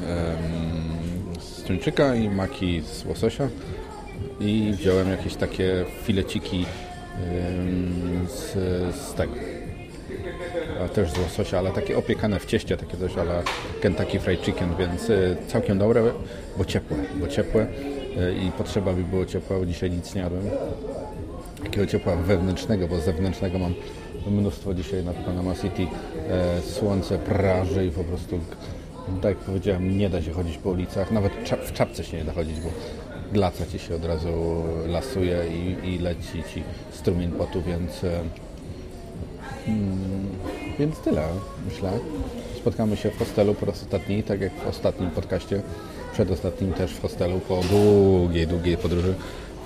z 1.39 1.63
tuńczyka 1.63 2.15
i 2.15 2.29
maki 2.29 2.81
z 2.81 3.05
łososia 3.05 3.49
i 4.39 4.73
wziąłem 4.77 5.09
jakieś 5.09 5.35
takie 5.35 5.85
fileciki 6.03 6.65
z, 8.27 8.53
z 8.95 9.13
tego 9.13 9.58
też 10.87 11.11
z 11.11 11.17
łososia, 11.17 11.59
ale 11.59 11.71
takie 11.71 11.97
opiekane 11.97 12.39
w 12.39 12.45
cieście, 12.45 12.77
takie 12.77 12.97
coś, 12.97 13.17
ale 13.17 13.43
Kentucky 13.81 14.19
Fried 14.19 14.41
Chicken, 14.41 14.75
więc 14.79 15.09
y, 15.09 15.37
całkiem 15.47 15.77
dobre, 15.77 16.03
bo 16.57 16.65
ciepłe, 16.65 16.97
bo 17.19 17.27
ciepłe 17.27 17.63
y, 17.63 17.67
i 18.47 18.51
potrzeba 18.51 18.93
by 18.93 19.03
było 19.03 19.25
ciepła, 19.25 19.65
dzisiaj 19.65 19.91
nic 19.91 20.15
nie 20.15 20.21
jadłem. 20.21 20.43
Takiego 21.63 21.87
ciepła 21.87 22.15
wewnętrznego, 22.15 22.87
bo 22.87 22.99
zewnętrznego 22.99 23.59
mam 23.59 23.73
mnóstwo 24.27 24.73
dzisiaj 24.73 25.03
nad 25.03 25.15
Panama 25.15 25.55
City. 25.55 25.87
E, 26.29 26.61
słońce 26.61 27.17
praży 27.17 27.85
i 27.85 27.91
po 27.91 28.03
prostu, 28.03 28.39
tak 29.21 29.29
jak 29.29 29.37
powiedziałem, 29.37 29.97
nie 29.97 30.09
da 30.09 30.21
się 30.21 30.31
chodzić 30.31 30.57
po 30.57 30.69
ulicach, 30.69 31.11
nawet 31.11 31.33
w 31.65 31.73
czapce 31.73 32.03
się 32.03 32.17
nie 32.17 32.23
da 32.23 32.33
chodzić, 32.33 32.59
bo 32.59 32.69
glaca 33.33 33.65
ci 33.65 33.79
się 33.79 33.95
od 33.95 34.05
razu 34.05 34.63
lasuje 34.87 35.43
i, 35.47 35.93
i 35.93 35.99
leci 35.99 36.43
ci 36.53 36.63
strumień 36.91 37.31
potu, 37.31 37.61
więc 37.61 38.03
e, 38.03 38.19
Hmm, 39.65 40.28
więc 40.79 40.99
tyle, 40.99 41.27
myślę. 41.69 41.91
Spotkamy 42.57 42.97
się 42.97 43.11
w 43.11 43.19
hostelu 43.19 43.53
po 43.53 43.65
raz 43.65 43.83
ostatni, 43.83 44.23
tak 44.23 44.41
jak 44.41 44.53
w 44.53 44.67
ostatnim 44.67 45.11
podcaście, 45.11 45.61
przedostatnim 46.13 46.73
też 46.73 46.91
w 46.91 47.01
hostelu 47.01 47.39
po 47.39 47.61
długiej, 47.61 48.47
długiej 48.47 48.77
podróży. 48.77 49.13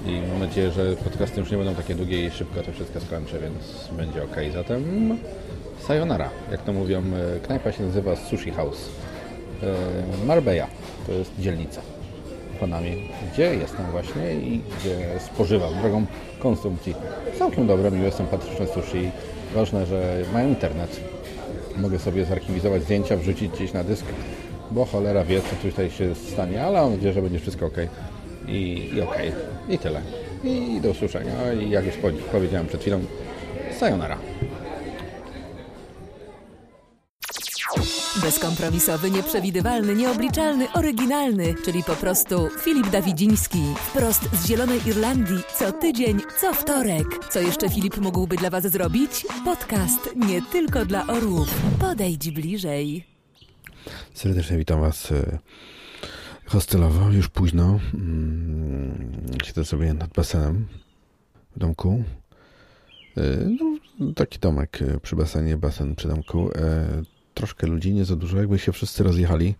I 0.06 0.22
mam 0.30 0.40
nadzieję, 0.40 0.72
że 0.72 0.96
podcasty 0.96 1.40
już 1.40 1.52
nie 1.52 1.58
będą 1.58 1.76
takie 1.76 1.96
długie 1.96 2.26
i 2.26 2.32
szybko 2.32 2.62
to 2.62 2.72
wszystko 2.72 3.00
skończę, 3.00 3.40
więc 3.40 3.90
będzie 3.98 4.24
ok. 4.24 4.36
Zatem 4.54 5.18
sayonara, 5.88 6.30
jak 6.52 6.64
to 6.64 6.74
mówią, 6.74 7.00
e, 7.00 7.40
knajpa 7.40 7.72
się 7.72 7.84
nazywa 7.84 8.16
Sushi 8.16 8.52
House. 8.52 8.90
E, 9.64 10.26
Marbella 10.26 10.68
to 11.08 11.12
jest 11.12 11.32
dzielnica 11.40 11.82
w 12.62 13.34
gdzie 13.34 13.56
jestem 13.56 13.86
właśnie 13.92 14.34
i 14.34 14.62
gdzie 14.80 15.20
spożywam 15.20 15.74
drogą 15.82 16.06
konsumpcji. 16.40 16.96
Całkiem 17.40 17.68
dobre, 17.68 17.92
miłe, 17.92 18.12
sympatyczne 18.12 18.68
sushi 18.68 19.12
Ważne, 19.54 19.86
że 19.86 20.24
mają 20.34 20.50
internet. 20.50 21.00
Mogę 21.78 22.00
sobie 22.00 22.26
zarchiwizować 22.26 22.84
zdjęcia, 22.84 23.18
wrzucić 23.18 23.52
gdzieś 23.52 23.74
na 23.74 23.84
dysk, 23.84 24.06
bo 24.72 24.86
cholera 24.86 25.24
wie, 25.24 25.42
co 25.42 25.70
tutaj 25.70 25.92
się 25.92 26.16
stanie, 26.16 26.64
ale 26.64 26.82
mam 26.82 26.92
nadzieję, 26.92 27.14
że 27.14 27.22
będzie 27.22 27.40
wszystko 27.40 27.66
ok. 27.66 27.78
I, 28.48 28.90
i 28.96 29.02
ok. 29.02 29.18
I 29.70 29.78
tyle. 29.78 30.02
I 30.44 30.82
do 30.82 30.90
usłyszenia. 30.90 31.54
I 31.54 31.70
jak 31.70 31.86
już 31.86 31.96
powiedziałem 32.32 32.68
przed 32.68 32.82
chwilą, 32.82 33.00
sayonara. 33.80 34.18
Bezkompromisowy, 38.24 39.12
nieprzewidywalny, 39.12 39.96
nieobliczalny, 39.96 40.68
oryginalny, 40.74 41.56
czyli 41.66 41.84
po 41.84 41.96
prostu 41.96 42.50
Filip 42.60 42.90
Dawidziński. 42.90 43.64
Wprost 43.78 44.22
z 44.34 44.48
Zielonej 44.48 44.88
Irlandii, 44.88 45.38
co 45.60 45.72
tydzień, 45.72 46.20
co 46.42 46.54
wtorek. 46.54 47.08
Co 47.32 47.40
jeszcze 47.40 47.70
Filip 47.70 47.98
mógłby 47.98 48.36
dla 48.36 48.50
Was 48.50 48.64
zrobić? 48.64 49.26
Podcast 49.46 50.10
nie 50.16 50.42
tylko 50.42 50.86
dla 50.86 51.08
orłów. 51.08 51.62
Podejdź 51.80 52.32
bliżej. 52.32 53.06
Serdecznie 54.14 54.58
witam 54.58 54.82
Was 54.82 55.12
e, 55.12 55.40
hostelowo, 56.46 57.12
już 57.12 57.30
późno. 57.30 57.80
Mm, 57.94 59.26
siedzę 59.44 59.66
sobie 59.66 59.94
nad 59.94 60.14
basenem 60.14 60.68
w 61.56 61.60
domku. 61.60 62.04
E, 63.18 63.22
no, 63.60 64.14
taki 64.16 64.40
domek 64.40 64.80
e, 64.82 65.00
przy 65.00 65.16
basenie, 65.16 65.58
basen 65.58 65.96
przy 65.96 66.08
domku 66.08 66.50
troszkę 67.34 67.68
ludzi, 67.68 67.94
nie 67.94 68.06
za 68.06 68.16
dużo, 68.16 68.38
jakby 68.38 68.60
się 68.60 68.72
wszyscy 68.72 69.04
rozjechali. 69.04 69.56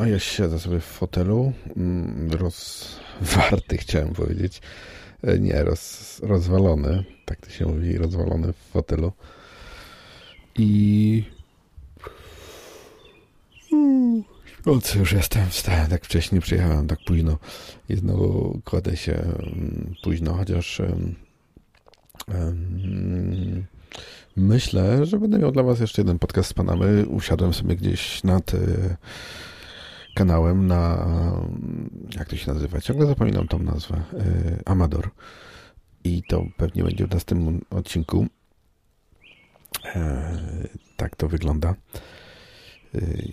A 0.00 0.06
ja 0.06 0.18
siedzę 0.18 0.58
sobie 0.58 0.80
w 0.80 0.84
fotelu, 0.84 1.52
mm, 1.76 2.30
rozwarty 2.32 3.76
chciałem 3.82 4.12
powiedzieć. 4.12 4.60
E, 5.22 5.38
nie, 5.38 5.64
roz, 5.64 6.18
rozwalony, 6.22 7.04
tak 7.24 7.40
to 7.40 7.50
się 7.50 7.66
mówi, 7.66 7.98
rozwalony 7.98 8.52
w 8.52 8.56
fotelu. 8.56 9.12
I 10.56 11.24
śpiący 14.60 14.98
już 14.98 15.12
jestem, 15.12 15.50
wstałem 15.50 15.90
tak 15.90 16.04
wcześnie, 16.04 16.40
przyjechałem 16.40 16.86
tak 16.86 16.98
późno 17.06 17.38
i 17.88 17.96
znowu 17.96 18.60
kładę 18.64 18.96
się 18.96 19.12
mm, 19.12 19.94
późno, 20.02 20.34
chociaż 20.34 20.80
um, 20.80 21.14
um, 22.28 23.66
Myślę, 24.40 25.06
że 25.06 25.18
będę 25.18 25.38
miał 25.38 25.52
dla 25.52 25.62
Was 25.62 25.80
jeszcze 25.80 26.02
jeden 26.02 26.18
podcast 26.18 26.50
z 26.50 26.52
Panamy. 26.52 27.06
Usiadłem 27.08 27.54
sobie 27.54 27.76
gdzieś 27.76 28.24
nad 28.24 28.54
e, 28.54 28.58
kanałem 30.14 30.66
na, 30.66 31.06
jak 32.16 32.28
to 32.28 32.36
się 32.36 32.52
nazywa? 32.52 32.80
Ciągle 32.80 33.06
zapominam 33.06 33.48
tą 33.48 33.58
nazwę. 33.58 34.02
E, 34.12 34.22
Amador. 34.64 35.10
I 36.04 36.22
to 36.28 36.44
pewnie 36.56 36.84
będzie 36.84 37.06
w 37.06 37.10
następnym 37.10 37.60
odcinku. 37.70 38.26
E, 39.94 40.38
tak 40.96 41.16
to 41.16 41.28
wygląda. 41.28 41.74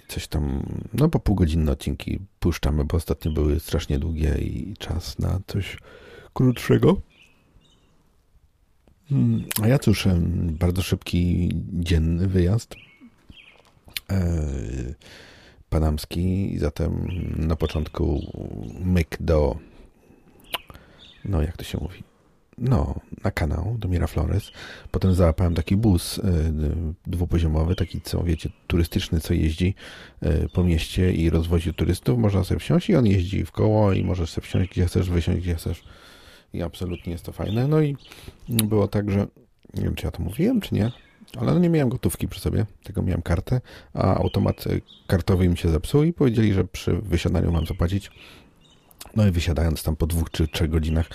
coś 0.07 0.27
tam, 0.27 0.63
no 0.93 1.09
po 1.09 1.19
półgodzinne 1.19 1.71
odcinki 1.71 2.19
puszczamy, 2.39 2.85
bo 2.85 2.97
ostatnio 2.97 3.31
były 3.31 3.59
strasznie 3.59 3.99
długie 3.99 4.37
i 4.37 4.73
czas 4.79 5.19
na 5.19 5.39
coś 5.47 5.77
krótszego. 6.33 7.01
Mm, 9.11 9.45
a 9.61 9.67
ja 9.67 9.79
cóż, 9.79 10.07
bardzo 10.49 10.81
szybki, 10.81 11.49
dzienny 11.73 12.27
wyjazd 12.27 12.75
e, 14.09 14.31
panamski, 15.69 16.55
zatem 16.59 17.07
na 17.37 17.55
początku 17.55 18.21
myk 18.83 19.17
do, 19.19 19.57
no 21.25 21.41
jak 21.41 21.57
to 21.57 21.63
się 21.63 21.77
mówi, 21.77 22.03
no, 22.57 22.99
na 23.23 23.31
kanał 23.31 23.75
do 23.79 23.87
Miraflores. 23.87 24.51
Potem 24.91 25.13
załapałem 25.13 25.55
taki 25.55 25.77
bus 25.77 26.17
y, 26.17 26.23
dwupoziomowy, 27.07 27.75
taki 27.75 28.01
co 28.01 28.23
wiecie, 28.23 28.49
turystyczny, 28.67 29.19
co 29.19 29.33
jeździ 29.33 29.75
y, 30.23 30.49
po 30.53 30.63
mieście 30.63 31.13
i 31.13 31.29
rozwozi 31.29 31.73
turystów. 31.73 32.19
Można 32.19 32.43
sobie 32.43 32.59
wsiąść 32.59 32.89
i 32.89 32.95
on 32.95 33.05
jeździ 33.05 33.45
w 33.45 33.51
koło 33.51 33.93
i 33.93 34.03
możesz 34.03 34.29
sobie 34.29 34.47
wsiąść 34.47 34.71
gdzie 34.71 34.85
chcesz, 34.85 35.09
wysiąść 35.09 35.41
gdzie 35.41 35.55
chcesz. 35.55 35.83
I 36.53 36.61
absolutnie 36.61 37.11
jest 37.11 37.25
to 37.25 37.31
fajne. 37.31 37.67
No 37.67 37.81
i 37.81 37.95
było 38.49 38.87
tak, 38.87 39.11
że 39.11 39.27
nie 39.73 39.83
wiem, 39.83 39.95
czy 39.95 40.05
ja 40.05 40.11
to 40.11 40.23
mówiłem, 40.23 40.61
czy 40.61 40.75
nie, 40.75 40.91
ale 41.37 41.53
no 41.53 41.59
nie 41.59 41.69
miałem 41.69 41.89
gotówki 41.89 42.27
przy 42.27 42.39
sobie, 42.39 42.65
tylko 42.83 43.01
miałem 43.01 43.21
kartę, 43.21 43.61
a 43.93 44.15
automat 44.15 44.67
y, 44.67 44.81
kartowy 45.07 45.49
mi 45.49 45.57
się 45.57 45.69
zepsuł 45.69 46.03
i 46.03 46.13
powiedzieli, 46.13 46.53
że 46.53 46.63
przy 46.63 46.93
wysiadaniu 46.93 47.51
mam 47.51 47.65
zapłacić. 47.65 48.11
No 49.15 49.27
i 49.27 49.31
wysiadając 49.31 49.83
tam 49.83 49.95
po 49.95 50.07
dwóch 50.07 50.29
czy 50.31 50.47
trzech 50.47 50.69
godzinach 50.69 51.09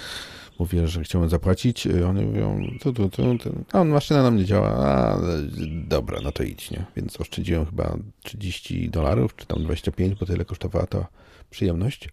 mówię, 0.59 0.89
że 0.89 1.03
chciałem 1.03 1.29
zapłacić, 1.29 1.87
y, 1.87 2.07
oni 2.07 2.25
mówią, 2.25 2.69
tu, 2.81 2.93
tu, 2.93 3.09
tu, 3.09 3.39
tu. 3.39 3.65
a 3.73 3.85
maszyna 3.85 4.23
nam 4.23 4.37
nie 4.37 4.45
działa, 4.45 4.69
a 4.69 5.21
dobra, 5.89 6.21
no 6.23 6.33
to 6.33 6.43
idź, 6.43 6.71
nie? 6.71 6.85
Więc 6.97 7.21
oszczędziłem 7.21 7.67
chyba 7.67 7.97
30 8.23 8.91
dolarów, 8.91 9.37
czy 9.37 9.47
tam 9.47 9.65
25, 9.65 10.15
bo 10.15 10.27
tyle 10.27 10.45
kosztowała 10.45 10.87
ta 10.87 11.07
przyjemność. 11.51 12.09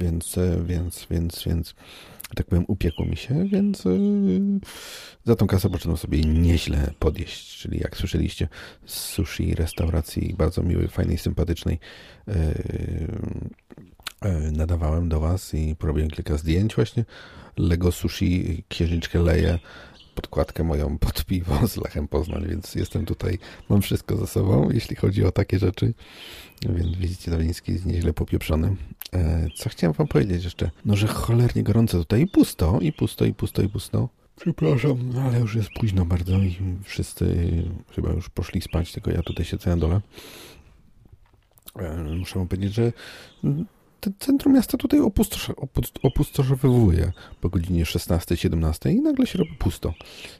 Więc, 0.00 0.38
y, 0.38 0.62
więc, 0.64 1.06
więc, 1.10 1.44
więc, 1.44 1.74
tak 2.36 2.46
powiem, 2.46 2.64
upiekło 2.68 3.06
mi 3.06 3.16
się, 3.16 3.44
więc 3.44 3.84
yy, 3.84 4.60
za 5.24 5.36
tą 5.36 5.46
kasę 5.46 5.70
poczyną 5.70 5.96
sobie 5.96 6.20
nieźle 6.20 6.90
podjeść. 6.98 7.58
Czyli 7.58 7.78
jak 7.78 7.96
słyszeliście, 7.96 8.48
z 8.86 8.94
sushi, 8.94 9.54
restauracji 9.54 10.34
bardzo 10.38 10.62
miłej, 10.62 10.88
fajnej, 10.88 11.18
sympatycznej, 11.18 11.78
E, 14.20 14.50
nadawałem 14.52 15.08
do 15.08 15.20
Was 15.20 15.54
i 15.54 15.76
porobiłem 15.76 16.10
kilka 16.10 16.36
zdjęć 16.36 16.74
właśnie. 16.74 17.04
Lego 17.56 17.92
Sushi 17.92 18.64
księżniczkę 18.68 19.22
leje 19.22 19.58
podkładkę 20.18 20.64
moją 20.64 20.98
pod 20.98 21.24
piwo 21.24 21.68
z 21.68 21.76
Lechem 21.76 22.08
Poznań, 22.08 22.46
więc 22.48 22.74
jestem 22.74 23.06
tutaj, 23.06 23.38
mam 23.68 23.82
wszystko 23.82 24.16
ze 24.16 24.26
sobą, 24.26 24.70
jeśli 24.70 24.96
chodzi 24.96 25.24
o 25.24 25.32
takie 25.32 25.58
rzeczy. 25.58 25.94
Więc 26.62 26.96
widzicie, 26.96 27.30
Doliński 27.30 27.72
jest 27.72 27.86
nieźle 27.86 28.12
popieprzony. 28.12 28.76
E, 29.12 29.48
co 29.56 29.68
chciałem 29.68 29.94
wam 29.94 30.06
powiedzieć 30.06 30.44
jeszcze? 30.44 30.70
No, 30.84 30.96
że 30.96 31.06
cholernie 31.06 31.62
gorąco 31.62 31.98
tutaj 31.98 32.22
i 32.22 32.26
pusto, 32.26 32.78
i 32.80 32.92
pusto, 32.92 33.24
i 33.24 33.34
pusto, 33.34 33.62
i 33.62 33.68
pusto. 33.68 34.08
Przepraszam, 34.40 35.12
ale 35.26 35.40
już 35.40 35.54
jest 35.54 35.70
późno 35.80 36.04
bardzo 36.04 36.38
i 36.38 36.56
wszyscy 36.84 37.48
chyba 37.90 38.10
już 38.10 38.28
poszli 38.28 38.60
spać, 38.60 38.92
tylko 38.92 39.10
ja 39.10 39.22
tutaj 39.22 39.44
siedzę 39.44 39.70
na 39.70 39.76
dole. 39.76 40.00
E, 41.76 42.04
muszę 42.04 42.38
wam 42.38 42.48
powiedzieć, 42.48 42.74
że 42.74 42.92
centrum 44.18 44.54
miasta 44.54 44.78
tutaj 44.78 45.00
opustoszowywuje 46.02 47.12
po 47.40 47.48
godzinie 47.48 47.84
16-17 47.84 48.90
i 48.90 49.00
nagle 49.00 49.26
się 49.26 49.38
robi 49.38 49.54
pusto. 49.58 49.94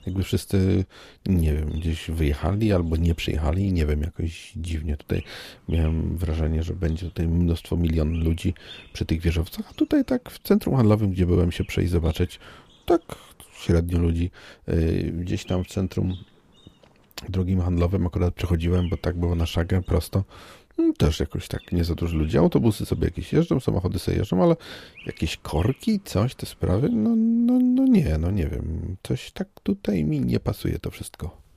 Jakby 0.06 0.22
wszyscy, 0.22 0.84
nie 1.26 1.54
wiem, 1.54 1.70
gdzieś 1.70 2.10
wyjechali 2.10 2.72
albo 2.72 2.96
nie 2.96 3.14
przyjechali, 3.14 3.72
nie 3.72 3.86
wiem, 3.86 4.02
jakoś 4.02 4.52
dziwnie 4.56 4.96
tutaj 4.96 5.22
miałem 5.68 6.16
wrażenie, 6.16 6.62
że 6.62 6.74
będzie 6.74 7.06
tutaj 7.06 7.28
mnóstwo, 7.28 7.76
milion 7.76 8.24
ludzi 8.24 8.54
przy 8.92 9.04
tych 9.04 9.20
wieżowcach, 9.20 9.66
a 9.70 9.74
tutaj 9.74 10.04
tak 10.04 10.30
w 10.30 10.38
centrum 10.38 10.76
handlowym, 10.76 11.10
gdzie 11.10 11.26
byłem 11.26 11.52
się 11.52 11.64
przejść, 11.64 11.92
zobaczyć, 11.92 12.38
tak 12.86 13.02
średnio 13.58 13.98
ludzi. 13.98 14.30
Y, 14.68 15.12
gdzieś 15.18 15.44
tam 15.44 15.64
w 15.64 15.68
centrum 15.68 16.14
drugim 17.28 17.60
handlowym 17.60 18.06
akurat 18.06 18.34
przechodziłem, 18.34 18.88
bo 18.88 18.96
tak 18.96 19.16
było 19.16 19.34
na 19.34 19.46
szagę 19.46 19.82
prosto 19.82 20.24
też 20.98 21.20
jakoś 21.20 21.48
tak 21.48 21.72
nie 21.72 21.84
za 21.84 21.94
dużo 21.94 22.16
ludzi. 22.16 22.38
Autobusy 22.38 22.86
sobie 22.86 23.04
jakieś 23.04 23.32
jeżdżą, 23.32 23.60
samochody 23.60 23.98
sobie 23.98 24.16
jeżdżą, 24.16 24.42
ale 24.42 24.56
jakieś 25.06 25.36
korki, 25.36 26.00
coś, 26.04 26.34
te 26.34 26.46
sprawy, 26.46 26.88
no, 26.88 27.10
no, 27.16 27.58
no 27.58 27.84
nie, 27.84 28.18
no 28.18 28.30
nie 28.30 28.46
wiem. 28.46 28.96
Coś 29.02 29.30
tak 29.32 29.48
tutaj 29.62 30.04
mi 30.04 30.20
nie 30.20 30.40
pasuje 30.40 30.78
to 30.78 30.90
wszystko. 30.90 31.48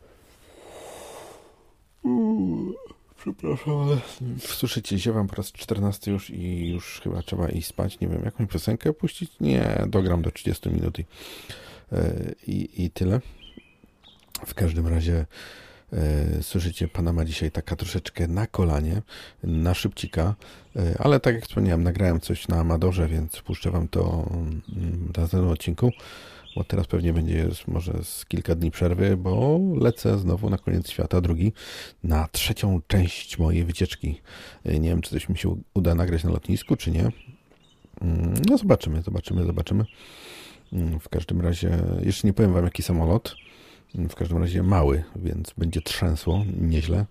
Przepraszam, 3.22 3.78
ale 3.78 3.98
słyszycie, 4.40 4.98
ziewam 4.98 5.28
po 5.28 5.36
raz 5.36 5.52
14 5.52 6.12
już 6.12 6.30
i 6.30 6.70
już 6.70 7.02
chyba 7.04 7.22
trzeba 7.22 7.50
iść 7.50 7.68
spać. 7.68 8.00
Nie 8.00 8.08
wiem, 8.08 8.22
jakąś 8.26 8.50
piosenkę 8.50 8.94
puścić? 8.94 9.32
Nie, 9.40 9.84
dogram 9.88 10.22
do 10.22 10.32
30 10.32 10.70
minut 10.70 11.00
i, 11.00 11.06
e, 11.92 12.14
i, 12.48 12.84
i 12.84 12.90
tyle. 12.90 13.22
W 14.46 14.54
każdym 14.54 14.88
razie 14.88 15.26
słyszycie, 16.42 16.88
Panama 16.88 17.26
dzisiaj 17.26 17.52
taka 17.52 17.76
troszeczkę 17.76 18.28
na 18.28 18.48
kolanie, 18.48 19.02
na 19.44 19.74
szybcika, 19.74 20.36
e, 20.76 20.96
ale 21.00 21.20
tak 21.20 21.36
jak 21.36 21.44
wspomniałem, 21.46 21.84
nagrałem 21.84 22.20
coś 22.20 22.48
na 22.48 22.60
Amadorze, 22.60 23.08
więc 23.08 23.42
puszczę 23.42 23.72
Wam 23.72 23.88
to 23.88 24.30
mm, 24.32 24.62
na 25.16 25.22
następnym 25.22 25.52
odcinku, 25.52 25.92
bo 26.56 26.64
teraz 26.64 26.88
pewnie 26.88 27.14
będzie 27.14 27.50
może 27.68 27.94
z 28.04 28.26
kilka 28.26 28.56
dni 28.56 28.72
przerwy, 28.72 29.18
bo 29.18 29.60
lecę 29.76 30.20
znowu 30.20 30.50
na 30.50 30.58
koniec 30.58 30.90
świata, 30.90 31.22
drugi, 31.22 31.54
na 32.04 32.28
trzecią 32.32 32.82
część 32.88 33.38
mojej 33.38 33.66
wycieczki. 33.66 34.22
E, 34.66 34.80
nie 34.80 34.90
wiem, 34.90 35.02
czy 35.02 35.10
coś 35.10 35.30
mi 35.30 35.38
się 35.38 35.58
uda 35.74 35.96
nagrać 35.96 36.24
na 36.24 36.30
lotnisku, 36.30 36.76
czy 36.76 36.92
nie. 36.92 37.12
Mm, 38.02 38.34
no 38.50 38.58
zobaczymy, 38.58 39.02
zobaczymy, 39.02 39.46
zobaczymy. 39.46 39.86
Mm, 40.74 41.00
w 41.00 41.10
każdym 41.10 41.42
razie, 41.42 41.80
jeszcze 42.04 42.28
nie 42.28 42.34
powiem 42.34 42.54
Wam, 42.54 42.64
jaki 42.66 42.84
samolot, 42.84 43.36
w 43.96 44.16
każdym 44.16 44.38
razie 44.38 44.64
mały, 44.64 45.04
więc 45.16 45.54
będzie 45.58 45.82
trzęsło 45.82 46.46
nieźle. 46.62 47.06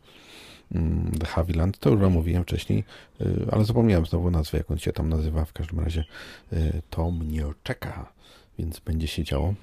Mm, 0.75 1.13
The 1.21 1.27
Haviland, 1.27 1.79
to 1.79 1.91
już 1.91 2.01
Wam 2.01 2.13
mówiłem 2.13 2.43
wcześniej, 2.43 2.85
y, 3.21 3.47
ale 3.51 3.65
zapomniałem 3.65 4.07
znowu 4.07 4.31
nazwę, 4.31 4.59
jak 4.59 4.71
on 4.71 4.79
się 4.79 4.93
tam 4.93 5.09
nazywa. 5.09 5.45
W 5.45 5.53
każdym 5.53 5.81
razie 5.81 6.05
y, 6.53 6.83
to 6.91 7.11
mnie 7.11 7.45
czeka, 7.63 8.13
więc 8.59 8.81
będzie 8.81 9.07
się 9.07 9.25
działo. 9.25 9.55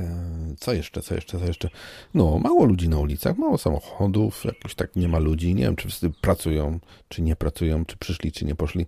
E, 0.00 0.54
co 0.58 0.72
jeszcze, 0.72 1.02
co 1.02 1.14
jeszcze, 1.14 1.38
co 1.38 1.46
jeszcze? 1.46 1.68
No, 2.14 2.38
mało 2.38 2.64
ludzi 2.64 2.88
na 2.88 2.98
ulicach, 2.98 3.38
mało 3.38 3.58
samochodów, 3.58 4.44
jakoś 4.44 4.74
tak 4.74 4.96
nie 4.96 5.08
ma 5.08 5.18
ludzi. 5.18 5.54
Nie 5.54 5.64
wiem, 5.64 5.76
czy 5.76 5.88
wszyscy 5.88 6.10
pracują, 6.10 6.78
czy 7.08 7.22
nie 7.22 7.36
pracują, 7.36 7.84
czy 7.84 7.96
przyszli, 7.96 8.32
czy 8.32 8.44
nie 8.44 8.54
poszli. 8.54 8.86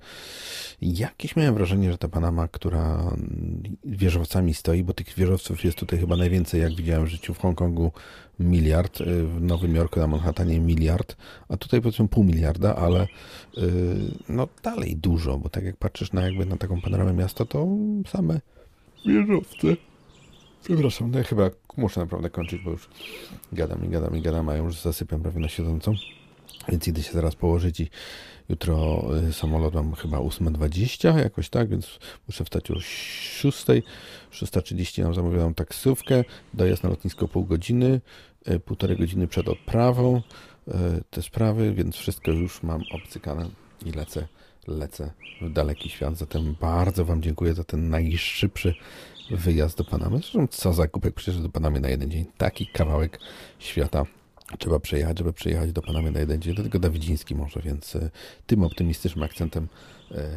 Jakieś 0.83 1.37
miałem 1.37 1.55
wrażenie, 1.55 1.93
że 1.93 1.99
ta 1.99 2.09
Panama, 2.09 2.49
która 2.49 3.13
wieżowcami 3.85 4.55
stoi, 4.55 4.83
bo 4.83 4.93
tych 4.93 5.15
wieżowców 5.15 5.65
jest 5.65 5.79
tutaj 5.79 5.99
chyba 5.99 6.17
najwięcej, 6.17 6.61
jak 6.61 6.75
widziałem 6.75 7.05
w 7.05 7.09
życiu 7.09 7.35
w 7.35 7.39
Hongkongu, 7.39 7.93
miliard, 8.41 9.01
y, 9.01 9.27
w 9.27 9.43
Nowym 9.43 9.75
Jorku 9.75 10.01
na 10.01 10.07
Manhattanie 10.07 10.61
miliard, 10.61 11.17
a 11.49 11.57
tutaj 11.57 11.81
powiedzmy 11.81 12.09
pół 12.09 12.25
miliarda, 12.25 12.77
ale 12.77 13.07
yy, 13.57 13.65
no 14.29 14.49
dalej 14.63 14.97
dużo, 14.97 15.39
bo 15.39 15.49
tak 15.49 15.65
jak 15.65 15.77
patrzysz 15.77 16.13
na 16.13 16.23
jakby 16.23 16.47
na 16.47 16.57
taką 16.57 16.81
panoramę 16.81 17.13
miasta, 17.13 17.45
to 17.45 17.67
same 18.07 18.41
wieżowce. 19.07 19.77
Przepraszam, 20.67 21.11
no 21.11 21.19
ja 21.19 21.25
chyba 21.25 21.51
muszę 21.77 22.01
naprawdę 22.01 22.31
kończyć, 22.31 22.63
bo 22.63 22.71
już 22.71 22.89
gadam 23.53 23.85
i 23.85 23.89
gadam 23.89 24.17
i 24.17 24.23
gadam, 24.23 24.49
a 24.49 24.57
już 24.57 24.81
zasypiam 24.81 25.21
prawie 25.21 25.41
na 25.41 25.49
siedzącą. 25.49 25.95
Więc 26.69 26.89
idę 26.89 27.03
się 27.03 27.13
zaraz 27.13 27.35
położyć 27.35 27.81
i 27.81 27.91
jutro 28.49 29.05
y, 29.29 29.33
samolot 29.33 29.75
mam 29.75 29.95
chyba 29.95 30.19
8.20, 30.19 31.19
jakoś 31.19 31.49
tak, 31.49 31.69
więc 31.69 31.99
muszę 32.29 32.45
wstać 32.45 32.71
o 32.71 32.75
6.00. 32.75 33.83
6.30 34.33 35.05
mam 35.05 35.15
zamówioną 35.15 35.55
taksówkę, 35.55 36.25
dojazd 36.55 36.83
na 36.83 36.89
lotnisko 36.91 37.29
pół 37.29 37.45
godziny, 37.45 38.01
y, 38.51 38.61
półtorej 38.61 38.97
godziny 38.97 39.29
przed 39.29 39.49
odprawą, 39.49 40.23
y, 40.69 40.73
te 41.11 41.23
sprawy, 41.23 41.75
więc 41.75 41.97
wszystko 41.97 42.31
już 42.31 42.63
mam 42.63 42.83
obcykane 42.93 43.49
i 43.85 43.93
lecę, 43.93 44.29
lecę 44.67 45.13
w 45.41 45.53
daleki 45.53 45.91
świat. 45.91 46.17
Zatem 46.17 46.57
bardzo 46.61 47.05
Wam 47.05 47.23
dziękuję 47.23 47.55
za 47.55 47.65
ten 47.65 47.91
najszybszy 47.91 48.75
wyjazd 49.31 49.79
do 49.79 49.85
Panamy. 49.85 50.17
Zresztą 50.17 50.47
co 50.47 50.73
za 50.73 50.89
kupek 50.89 51.15
przecież 51.15 51.41
do 51.41 51.49
Panamy 51.49 51.81
na 51.81 51.89
jeden 51.89 52.11
dzień. 52.11 52.25
Taki 52.39 52.67
kawałek 52.67 53.21
świata 53.59 54.05
trzeba 54.59 54.81
przejechać, 54.81 55.19
żeby 55.19 55.33
przyjechać 55.33 55.73
do 55.73 55.83
Panamy 55.83 56.11
na 56.11 56.21
jeden 56.21 56.43
dzień. 56.43 56.55
Do 56.55 56.63
tego 56.63 56.79
Dawidziński 56.79 57.35
może, 57.35 57.61
więc 57.61 57.97
e, 57.97 58.11
tym 58.47 58.63
optymistycznym 58.63 59.25
akcentem 59.25 59.69
e, 60.11 60.29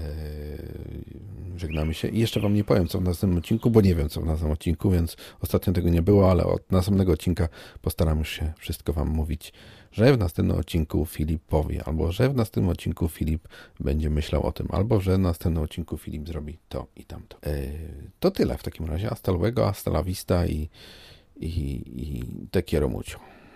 żegnamy 1.55 1.93
się. 1.93 2.07
I 2.07 2.19
jeszcze 2.19 2.39
Wam 2.39 2.53
nie 2.53 2.63
powiem, 2.63 2.87
co 2.87 2.99
w 2.99 3.03
następnym 3.03 3.37
odcinku, 3.37 3.71
bo 3.71 3.81
nie 3.81 3.95
wiem, 3.95 4.09
co 4.09 4.21
w 4.21 4.25
następnym 4.25 4.51
odcinku, 4.51 4.91
więc 4.91 5.17
ostatnio 5.41 5.73
tego 5.73 5.89
nie 5.89 6.01
było, 6.01 6.31
ale 6.31 6.43
od 6.43 6.71
następnego 6.71 7.11
odcinka 7.11 7.49
postaram 7.81 8.25
się 8.25 8.53
wszystko 8.57 8.93
Wam 8.93 9.07
mówić 9.07 9.53
że 9.91 10.13
w 10.13 10.17
następnym 10.17 10.57
odcinku 10.57 11.05
Filip 11.05 11.43
powie, 11.43 11.83
albo 11.85 12.11
że 12.11 12.29
w 12.29 12.35
następnym 12.35 12.71
odcinku 12.71 13.07
Filip 13.07 13.47
będzie 13.79 14.09
myślał 14.09 14.45
o 14.45 14.51
tym, 14.51 14.67
albo 14.71 15.01
że 15.01 15.15
w 15.15 15.19
następnym 15.19 15.63
odcinku 15.63 15.97
Filip 15.97 16.27
zrobi 16.27 16.57
to 16.69 16.87
i 16.95 17.05
tamto. 17.05 17.37
E, 17.45 17.67
to 18.19 18.31
tyle 18.31 18.57
w 18.57 18.63
takim 18.63 18.85
razie. 18.85 19.07
Hasta 19.07 19.31
luego, 19.31 19.65
hasta 19.65 19.91
la 19.91 20.03
vista 20.03 20.45
i, 20.45 20.69
i, 21.39 21.49
i 21.95 22.23
te 22.51 22.63
quiero 22.63 22.89
mucho. 22.89 23.38